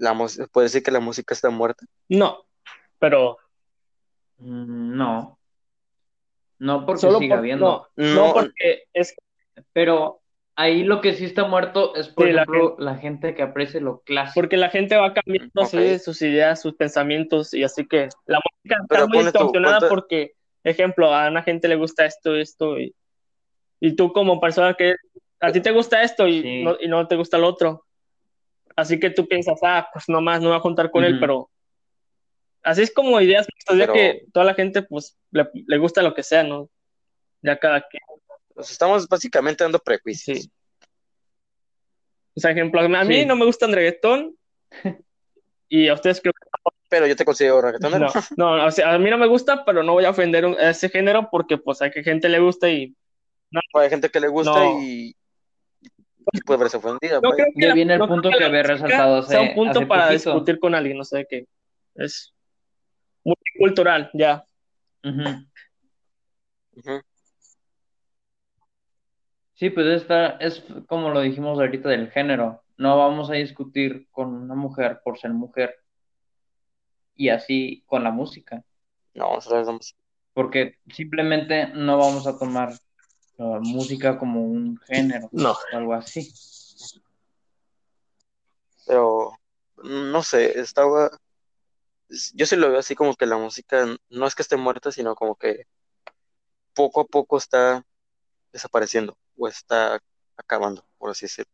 [0.01, 0.15] la
[0.53, 1.85] puede decir que la música está muerta.
[2.09, 2.45] no,
[2.99, 3.39] pero
[4.39, 5.39] Mm, No,
[6.59, 8.33] no porque solo siga por- habiendo, no, no, No.
[8.33, 9.15] porque es
[9.75, 10.21] pero
[10.57, 13.81] ahí lo que sí está muerto es, por Sí, la ejemplo, la gente que aprecia
[13.81, 14.35] lo clásico.
[14.41, 18.83] porque la gente va cambiando de sus ideas, sus pensamientos, y así que la música
[18.89, 20.33] Pero está muy tú, distorsionada ¿cuánto- porque,
[20.65, 22.95] ejemplo, a una gente le gusta esto, esto, y,
[23.81, 24.95] y tú como persona que
[25.41, 26.63] a ti te gusta esto y, Sí.
[26.65, 27.85] no, y no te gusta lo otro.
[28.77, 31.51] Así que tú piensas, ah, pues nomás no voy a juntar con él, pero
[32.63, 36.03] así es como ideas mixtas, ya Pero- que toda la gente pues le, le gusta
[36.03, 36.69] lo que sea, ¿no?
[37.43, 38.03] Ya cada quien.
[38.55, 40.41] Pues estamos básicamente dando prejuicios.
[40.43, 40.51] Sí.
[42.37, 43.27] O sea, ejemplo, a mí Sí.
[43.27, 44.37] no me gusta el reggaetón
[45.69, 46.47] y a ustedes creo que
[46.89, 48.09] Pero yo te considero reggaetonero.
[48.37, 48.57] no.
[48.59, 50.89] No, o sea, a mí no me gusta, pero no voy a ofender a ese
[50.89, 52.95] género porque pues a que gente le gusta y
[53.75, 54.81] Hay gente que le gusta No.
[54.83, 55.17] y,
[56.33, 57.21] y puede verse ofendida.
[57.23, 57.47] no pues.
[57.55, 59.79] que Ya la- viene el no punto que la había resaltado hace- sea un punto
[59.79, 60.31] hace para poquito.
[60.31, 61.47] discutir con alguien, no sé qué.
[61.95, 62.33] Es
[63.25, 64.45] multicultural, ya.
[69.55, 72.63] Sí, pues esta es como lo dijimos ahorita del género.
[72.79, 75.75] No vamos a discutir con una mujer por ser mujer.
[77.15, 78.63] Y así con la música.
[79.15, 79.95] No, nosotros vamos.
[80.33, 82.71] Porque simplemente no vamos a tomar
[83.61, 85.53] música como un género No.
[85.53, 86.33] o algo así.
[88.87, 89.33] Pero
[89.83, 91.11] no sé, estaba.
[92.35, 95.15] Yo sí lo veo así como que la música no es que esté muerta, sino
[95.15, 95.67] como que
[96.75, 97.85] poco a poco está
[98.53, 100.01] desapareciendo o está
[100.37, 101.53] acabando, por así decirlo.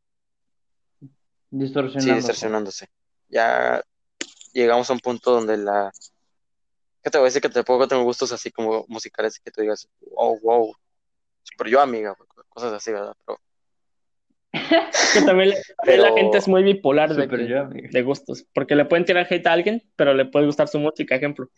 [1.00, 1.08] Sí,
[1.50, 2.14] Distorsionando.
[2.16, 2.88] distorsionándose.
[3.28, 3.82] Ya
[4.52, 5.92] llegamos a un punto donde la.
[7.02, 7.42] ¿Qué te voy a decir?
[7.42, 10.74] Que tampoco tengo gustos así como musicales que tú digas, oh, wow,
[11.46, 12.16] super yo, amiga,
[12.48, 13.14] cosas así, ¿verdad?
[13.24, 13.38] Pero
[15.14, 17.88] Que también, la- Pero- gente es muy bipolar de, Súper que- yo, amigo.
[17.90, 21.14] de gustos, porque le pueden tirar hate a alguien, pero le puede gustar su música,
[21.14, 21.48] ejemplo.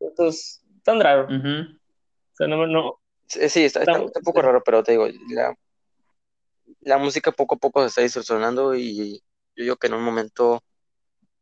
[0.00, 1.26] Entonces, tan raro.
[1.26, 5.06] O sea, no, no, Sí, está, está- Estamos- está un poco raro, pero te digo,
[5.30, 5.56] la,
[6.82, 9.18] la música poco a poco se está distorsionando y
[9.56, 10.62] yo digo que en un momento,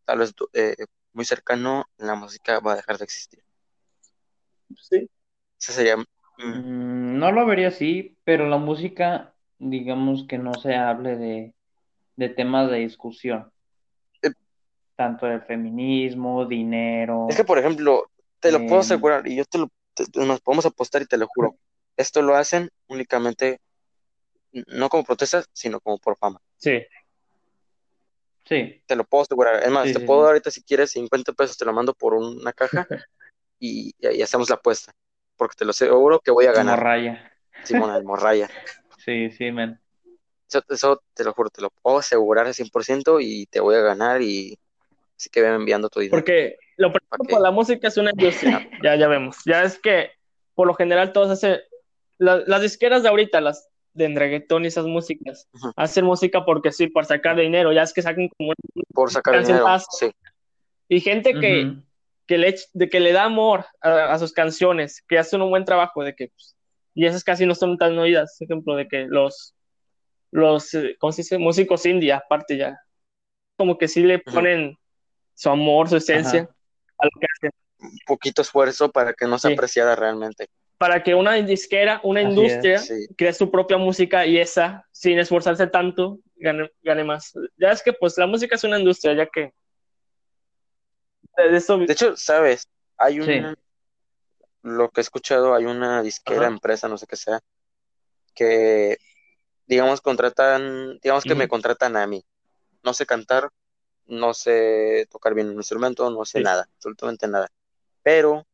[0.05, 0.77] tal vez eh,
[1.13, 3.43] muy cercano, la música va a dejar de existir.
[4.77, 5.09] sí.
[5.61, 6.05] Ese sería, mm,
[6.39, 11.55] Mm, No lo vería así, pero la música, digamos que no se hable de,
[12.17, 13.51] de temas de discusión,
[14.23, 14.31] Eh.
[14.97, 17.27] tanto del feminismo, dinero.
[17.29, 18.11] es que, por ejemplo,
[18.41, 18.81] te lo puedo Em.
[18.81, 21.57] asegurar y yo te lo, te- nos podemos apostar y te lo juro,
[21.97, 23.59] esto lo hacen únicamente,
[24.67, 26.41] no como protesta, sino como por fama.
[26.57, 26.83] Sí,
[28.45, 29.63] Sí, Te lo puedo asegurar.
[29.63, 30.23] Es más, Sí, te sí, puedo sí.
[30.25, 32.87] dar ahorita si quieres 50 pesos, te lo mando por una caja
[33.61, 34.93] y, y hacemos la apuesta.
[35.43, 36.81] Porque te lo aseguro que voy a ganar.
[36.81, 37.33] raya.
[37.65, 38.49] Simona el Morraya.
[39.05, 39.81] Sí, sí, men.
[40.49, 43.81] Eso, eso te lo juro, te lo puedo asegurar al 100% y te voy a
[43.81, 44.57] ganar y
[45.19, 46.17] así que ven enviando tu dinero.
[46.19, 47.33] porque lo primero ¿Para qué?
[47.33, 49.39] por la música es una industria, ya, ya vemos.
[49.45, 50.11] Ya es que,
[50.55, 51.59] por lo general, todos hacen,
[52.19, 55.73] la- las disqueras de ahorita, las de reggaetón y esas músicas, Ujú.
[55.75, 58.53] hacen música porque sí, para sacar dinero, ya es que sacan como
[58.95, 59.67] Por sacar dinero.
[59.91, 60.13] Sí.
[60.87, 61.83] Y gente que, Ujú.
[62.27, 65.65] Que, le, de que le da amor a, a sus canciones, que hacen un buen
[65.65, 66.57] trabajo, de que, pues,
[66.95, 69.55] y esas casi no son tan oídas, por ejemplo, de que los,
[70.31, 71.39] los, eh, ¿cómo se dice?
[71.39, 72.79] Músicos indie, aparte ya,
[73.57, 74.77] como que sí le ponen
[75.35, 76.55] su amor, su esencia Ajá.
[76.99, 79.55] a lo que hacen, Un poquito esfuerzo para que no se Sí.
[79.55, 80.47] apreciara realmente.
[80.79, 83.07] para que una disquera, una Así industria, Sí.
[83.17, 87.33] cree su propia música y esa, sin esforzarse tanto, gane, gane más.
[87.57, 89.53] Ya es que, pues, la música es una industria, ya que
[91.37, 93.39] eso, De hecho, sabes, hay Sí.
[93.39, 93.55] una,
[94.63, 96.49] lo que he escuchado, hay una disquera, Ajá.
[96.49, 97.41] empresa, no sé qué sea,
[98.35, 98.99] que,
[99.67, 102.25] digamos, contratan, digamos que me contratan a mí.
[102.83, 103.51] No sé cantar,
[104.07, 106.45] no sé tocar bien un instrumento, no sé Sí.
[106.45, 107.49] nada, absolutamente nada.
[108.03, 108.47] Pero,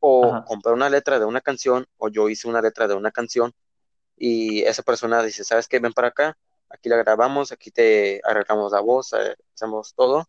[0.00, 0.44] o Ajá.
[0.44, 3.52] compré una letra de una canción, o yo hice una letra de una canción,
[4.16, 5.78] y esa persona dice, ¿sabes qué?
[5.78, 6.36] Ven para acá,
[6.68, 10.28] aquí la grabamos, aquí te arreglamos la voz, eh, hacemos todo,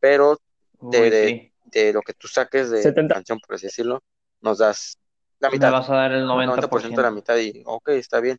[0.00, 0.38] pero
[0.80, 1.52] de, Uy, de- sí.
[1.66, 3.14] de lo que tú saques de 70.
[3.14, 4.02] canción, por así decirlo,
[4.40, 4.98] nos das
[5.40, 7.14] la Me mitad, vas a dar el 90% de la 90%.
[7.14, 8.38] mitad y ok, está bien.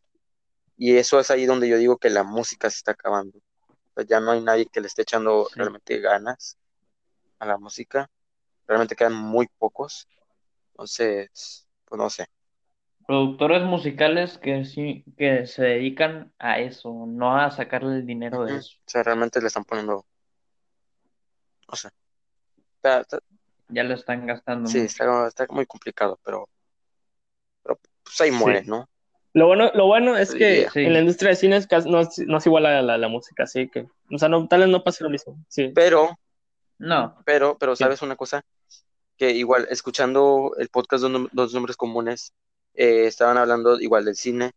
[0.76, 3.38] Y eso es ahí donde yo digo que la música se está acabando.
[3.38, 5.54] O sea, ya no hay nadie que le esté echando Sí.
[5.56, 6.58] realmente ganas
[7.38, 8.08] a la música.
[8.66, 10.08] Realmente quedan muy pocos.
[10.72, 12.26] Entonces, pues no sé.
[13.06, 18.56] Productores musicales que sí, que se dedican a eso, no a sacarle el dinero de
[18.58, 18.76] eso.
[18.86, 20.06] O sea, realmente le están poniendo,
[21.66, 21.90] o sea,
[22.82, 23.20] está, está-
[23.68, 26.48] Ya lo están gastando sí, está, está muy complicado, pero,
[27.62, 28.70] pero pues ahí muere, Sí.
[28.70, 28.88] ¿no?
[29.32, 30.80] Lo bueno, lo bueno es que Sí.
[30.80, 33.08] en la industria de cine es casi- no, es- no es igual a la, la
[33.08, 35.36] música, así que, o sea, no, tal vez no pase lo mismo.
[35.48, 36.18] Sí, Pero,
[36.82, 37.84] No, pero, pero, Sí.
[37.84, 38.42] ¿sabes una cosa?
[39.18, 42.32] Que igual, escuchando el podcast de Dos Dos Nombres Comunes,
[42.72, 44.52] eh, estaban hablando igual del cine.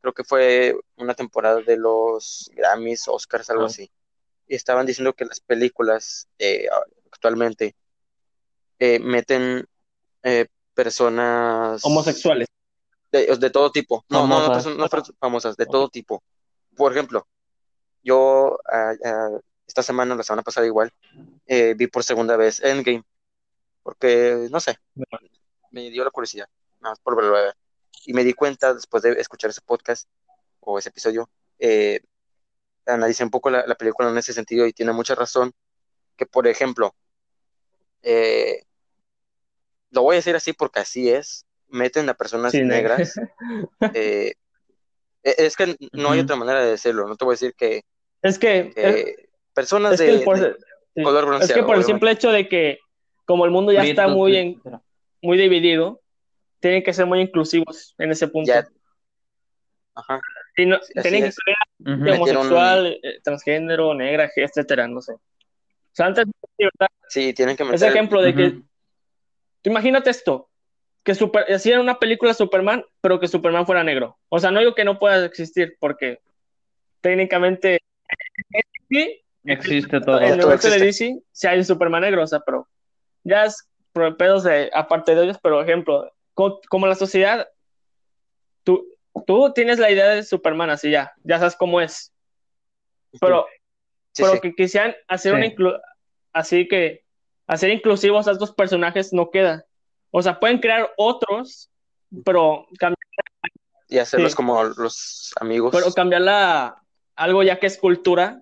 [0.00, 3.66] Creo que fue una temporada de los Grammys, Oscars, algo Ah.
[3.66, 3.90] así.
[4.48, 6.66] Y estaban diciendo que las películas eh,
[7.20, 7.74] actualmente
[8.78, 9.66] eh, meten
[10.22, 12.48] eh, personas homosexuales.
[13.12, 14.04] De, de todo tipo.
[14.08, 14.52] No, no, no, Famosas.
[14.64, 16.22] personas- no personas famosas, de todo tipo.
[16.76, 17.26] Por ejemplo,
[18.02, 18.94] yo ah,
[19.66, 20.90] esta semana, la semana pasada igual,
[21.46, 23.02] eh, vi por segunda vez Endgame.
[23.82, 24.78] Porque, no sé,
[25.70, 26.46] me dio la curiosidad,
[26.80, 27.56] nada más por verlo a ver.
[28.06, 30.08] Y me di cuenta, después de escuchar ese podcast
[30.60, 32.00] o ese episodio, eh,
[32.86, 35.52] analicé un poco la, la película en ese sentido y tiene mucha razón.
[36.16, 36.94] Que, por ejemplo,
[38.02, 38.62] eh,
[39.90, 43.14] lo voy a decir así porque así es, meten a personas Sí, negras.
[43.94, 44.34] eh,
[45.22, 47.82] e- es que no hay otra manera de decirlo, no te voy a decir que,
[48.22, 49.16] Es que, que es,
[49.54, 50.54] personas es de, que el por- de
[50.94, 51.02] sí.
[51.02, 52.78] color Es que bronceado, por el simple hecho de que
[53.24, 54.62] como el mundo ya está muy, en-
[55.22, 56.00] muy dividido,
[56.60, 58.50] tienen que ser muy inclusivos en ese punto.
[58.52, 58.68] Ya-
[59.94, 60.20] Ajá,
[60.58, 65.14] no- tienen que ser homosexual, eh, transgénero, negra, etcétera, no sé.
[65.92, 66.24] O sea, antes,
[66.58, 68.50] verdad, Sí, tienen que ese meter, ejemplo de que,
[69.62, 70.48] tú imagínate esto,
[71.02, 74.18] que super, hacían una película Superman, pero que Superman fuera negro.
[74.28, 76.20] O sea, no digo que no pueda existir, porque
[77.00, 77.80] técnicamente
[78.88, 80.20] sí, Existe todo.
[80.20, 80.78] en el universo de.
[80.78, 82.68] DC sí hay un Superman negro, o sea, pero
[83.24, 87.48] ya es por pedos de, aparte de ellos, pero ejemplo, co- como la sociedad,
[88.62, 88.86] tú,
[89.26, 92.12] tú tienes la idea de Superman así ya, ya sabes cómo es,
[93.20, 93.46] pero,
[94.12, 94.40] Sí, pero sí.
[94.40, 95.54] que quisieran hacer Sí.
[95.62, 95.80] una
[96.32, 97.04] así que
[97.46, 99.64] hacer inclusivos a estos personajes no queda.
[100.10, 101.70] O sea, pueden crear otros,
[102.24, 102.94] pero, cam-
[103.88, 104.36] Y hacerlos sí.
[104.36, 105.72] como los amigos.
[105.72, 106.82] pero cambiarla
[107.16, 108.40] algo ya que es cultura,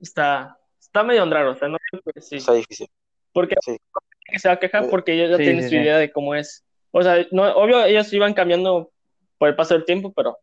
[0.00, 1.78] está, está medio raro, o sea, no.
[2.14, 2.88] Está difícil.
[3.32, 3.76] Porque Sí.
[4.24, 5.80] que se va a quejar Eh, porque ellos ya sí, tienen sí, su sí.
[5.80, 6.64] idea de cómo es.
[6.90, 8.90] O sea, no, obvio, ellos iban cambiando
[9.38, 10.38] por el paso del tiempo, pero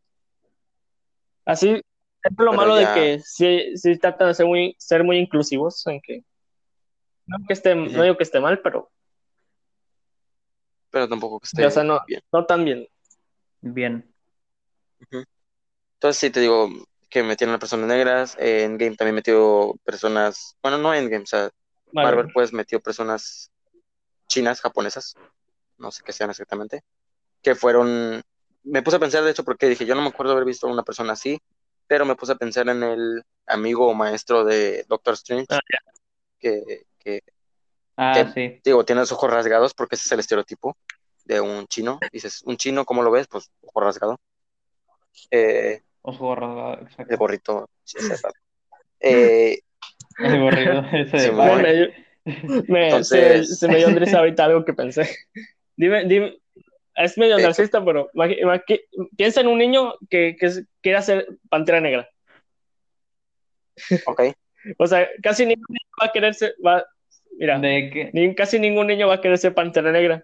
[1.46, 1.82] así
[2.26, 5.18] es lo Pero malo ya- de que sí, sí tratan de ser muy, ser muy
[5.18, 6.24] inclusivos, en que
[7.28, 8.92] no que esté, no digo que esté mal, pero
[10.92, 12.22] Pero tampoco que esté o sea, no, bien.
[12.32, 12.88] no tan bien.
[13.62, 14.14] Bien.
[15.96, 16.70] Entonces sí te digo
[17.10, 21.50] que metieron a personas negras, eh, Endgame también metió personas, bueno, no Endgame, o sea,
[21.92, 22.10] Vale.
[22.10, 23.52] Marvel pues metió personas
[24.28, 25.16] chinas, japonesas,
[25.78, 26.82] no sé qué sean exactamente,
[27.42, 28.22] que fueron,
[28.64, 30.72] me puse a pensar de hecho porque dije, yo no me acuerdo haber visto a
[30.72, 31.40] una persona así,
[31.88, 35.60] pero me puse a pensar en el amigo o maestro de Doctor Strange, Ah,
[36.40, 37.22] que, que,
[37.98, 38.60] Ah, sí.
[38.64, 40.76] digo, tiene los ojos rasgados porque ese es el estereotipo
[41.24, 43.28] de un chino, dices, un chino, ¿cómo lo ves?
[43.28, 44.20] Pues ojo rasgado.
[45.32, 47.18] Eh, Ojo rasgado, el exacto.
[47.18, 48.40] gorrito, sí, ese rato.
[49.02, 49.60] Eh,
[50.20, 51.94] El gorrido ese de.
[52.68, 55.08] Me, Entonces- se, se me dio risa ahorita algo que pensé.
[55.76, 56.40] Dime, dime,
[56.96, 58.82] es medio Eh, narcisista, pero imagi- imagi-
[59.16, 62.08] piensa en un niño que, que es- quiere hacer pantera negra.
[64.06, 64.22] ok,
[64.78, 66.86] O sea, casi ningún niño va a querer ser, va,
[67.40, 70.24] mira, De ni- casi ningún niño va a querer ser pantera negra.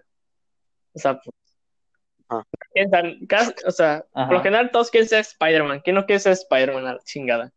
[0.94, 1.34] O sea, pues,
[2.28, 2.44] Ah.
[2.72, 5.80] piensan, casi- o sea, por lo general todos quieren ser Spider-Man.
[5.80, 6.84] ¿Quién no quiere ser Spider-Man?
[6.84, 7.50] La chingada.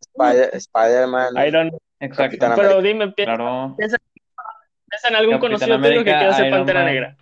[0.00, 1.70] Spider- Spider-Man, Iron
[2.00, 2.16] exacto.
[2.24, 3.74] Capitán Pero dime, pi- Claro.
[3.76, 3.96] piensa
[5.08, 6.92] en algún Capitán conocido tuyo que quiera ser Iron pantera Man.
[6.92, 7.16] negra.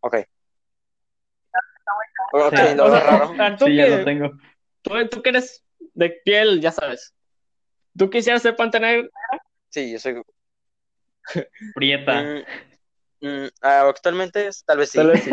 [0.00, 0.16] ok.
[2.32, 2.74] Ok, Sí.
[2.76, 3.32] lo O veo sea, raro.
[3.32, 4.30] o sea, tú, Sí, ya que, lo tengo.
[4.82, 5.64] tú, tú que eres
[5.94, 7.14] de piel, ya sabes.
[7.96, 9.08] ¿Tú quisieras ser pantera negra?
[9.70, 10.22] Sí, yo soy.
[11.74, 12.22] Prieta.
[12.22, 14.98] Mm, mm, ah, actualmente es- tal vez sí.
[14.98, 15.30] Tal vez sí.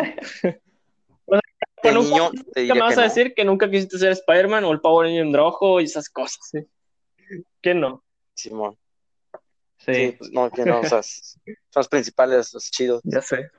[1.26, 1.42] O sea,
[1.84, 3.10] De niño te ¿Qué diría me vas que a no.
[3.10, 6.40] decir que nunca quisiste ser Spider-Man o el Power Ranger rojo y esas cosas?
[6.52, 6.60] ¿sí?
[7.62, 8.04] ¿Qué no?
[8.34, 8.78] Simón.
[9.80, 9.94] Sí.
[9.94, 13.02] Sí, pues no, que no, o sea, son los principales, los chidos.
[13.04, 13.50] Ya sé.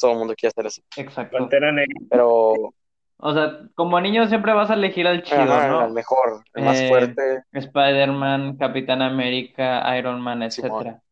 [0.00, 0.82] Todo el mundo quiere hacer eso.
[0.96, 1.38] Exacto.
[1.38, 1.94] Pantera negra.
[2.10, 2.74] Pero,
[3.20, 5.88] O sea, como niño siempre vas a elegir al chido, ajá, el ¿no?
[5.90, 7.42] mejor, el más Eh, fuerte.
[7.52, 10.70] Spider-Man, Capitán América, Iron Man, Simón.
[10.86, 11.02] etcétera.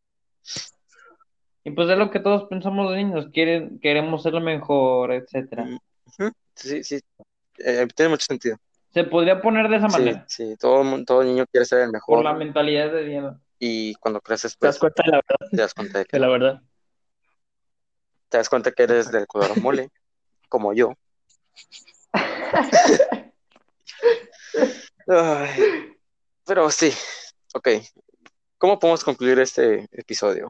[1.63, 5.67] Y pues es lo que todos pensamos de niños, quieren, queremos ser lo mejor, etcétera.
[6.55, 6.99] Sí, sí.
[7.59, 8.55] Eh, tiene mucho sentido.
[8.93, 10.55] Se podría poner de esa Sí, manera, sí.
[10.59, 12.23] Todo, todo niño quiere ser el por mejor.
[12.23, 13.35] la mentalidad de Diego.
[13.59, 15.47] Y cuando creces, Te das pues, cuenta de la verdad.
[15.51, 16.61] te das cuenta de que De la verdad.
[18.29, 19.89] Te das cuenta que eres del color mole,
[20.49, 20.93] como yo.
[25.07, 25.95] Ay,
[26.45, 26.91] pero sí,
[27.53, 27.69] ok.
[28.57, 30.47] ¿Cómo podemos concluir este episodio?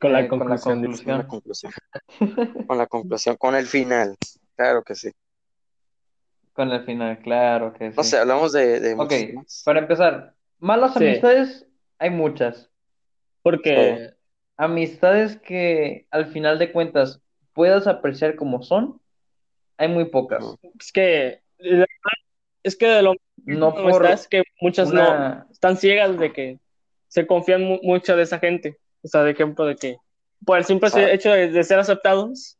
[0.00, 1.04] Con la Eh, con la conclusión.
[1.04, 1.72] Con la conclusión.
[2.66, 4.16] Con la conclusión, con el final.
[4.56, 5.10] Claro que sí.
[6.52, 8.10] Con el final, claro que No sí.
[8.10, 9.12] sé, hablamos de, de Ok,
[9.64, 11.04] para empezar, malas Sí.
[11.06, 11.66] amistades
[11.98, 12.70] hay muchas.
[13.42, 14.14] Porque
[14.58, 17.22] Amistades que al final de cuentas
[17.54, 19.00] puedas apreciar como son,
[19.76, 20.44] hay muy pocas.
[20.78, 21.40] Es que
[22.62, 25.00] es que de lo No por es que muchas no
[25.50, 26.58] están ciegas de que
[27.06, 28.78] se confían mu- mucho de esa gente.
[29.02, 29.96] O sea, de ejemplo de que
[30.44, 32.58] por el simple hecho de, de ser aceptados,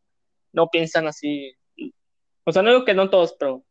[0.52, 1.52] no piensan así.
[2.44, 3.62] O sea, no digo que no todos, pero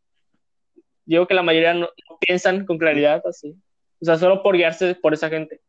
[1.05, 3.55] digo que la mayoría no, no piensan con claridad así.
[4.01, 5.61] O sea, solo por guiarse por esa gente.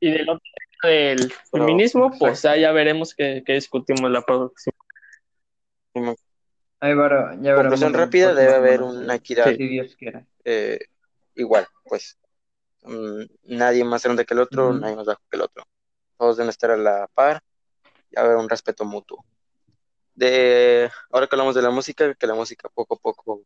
[0.00, 0.42] Y del otro
[0.82, 4.76] del Pero- feminismo, pues ya, ya veremos qué, qué discutimos la próxima.
[6.80, 10.26] Ahí va- ya veremos Conclusión rápida, debe haber una equidad Si Dios quiere.
[10.44, 10.78] eh,
[11.34, 12.18] igual, pues.
[12.82, 15.64] Mm, nadie más grande que el otro, nadie más bajo que el otro.
[16.16, 17.42] Todos deben estar a la par
[18.10, 19.24] y haber un respeto mutuo.
[20.14, 23.42] De ahora que hablamos de la música, que la música poco a poco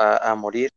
[0.00, 0.70] va a morir,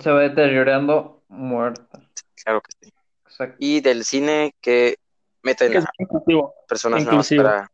[0.00, 2.00] Se va deteriorando muerta.
[2.44, 2.92] claro que sí.
[3.36, 3.56] Exacto.
[3.58, 4.96] Y del cine que
[5.42, 7.70] meten Que a inclusivo, personas nuevas para,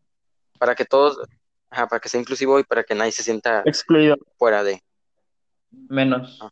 [0.58, 1.18] para que todos,
[1.70, 4.16] ajá, para que sea inclusivo y para que nadie se sienta excluido.
[4.36, 4.82] fuera de.
[5.70, 6.38] Menos.
[6.42, 6.50] Ah.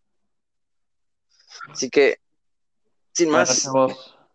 [1.70, 2.18] Así que,
[3.12, 3.68] sin más,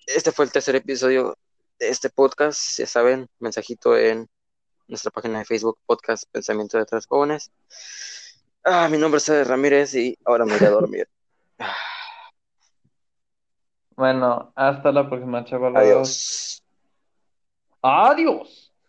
[0.08, 1.38] este fue el tercer episodio
[1.80, 2.78] de este podcast.
[2.78, 4.28] Ya saben, mensajito en
[4.88, 7.50] nuestra página de Facebook, Podcast Pensamiento de Tres Jóvenes.
[8.66, 11.08] Ah, mi nombre es Eder Ramírez y ahora me iré a dormir.
[13.96, 15.74] Bueno, hasta la próxima, chavos.
[15.76, 16.64] Adiós.
[17.82, 18.65] Adiós.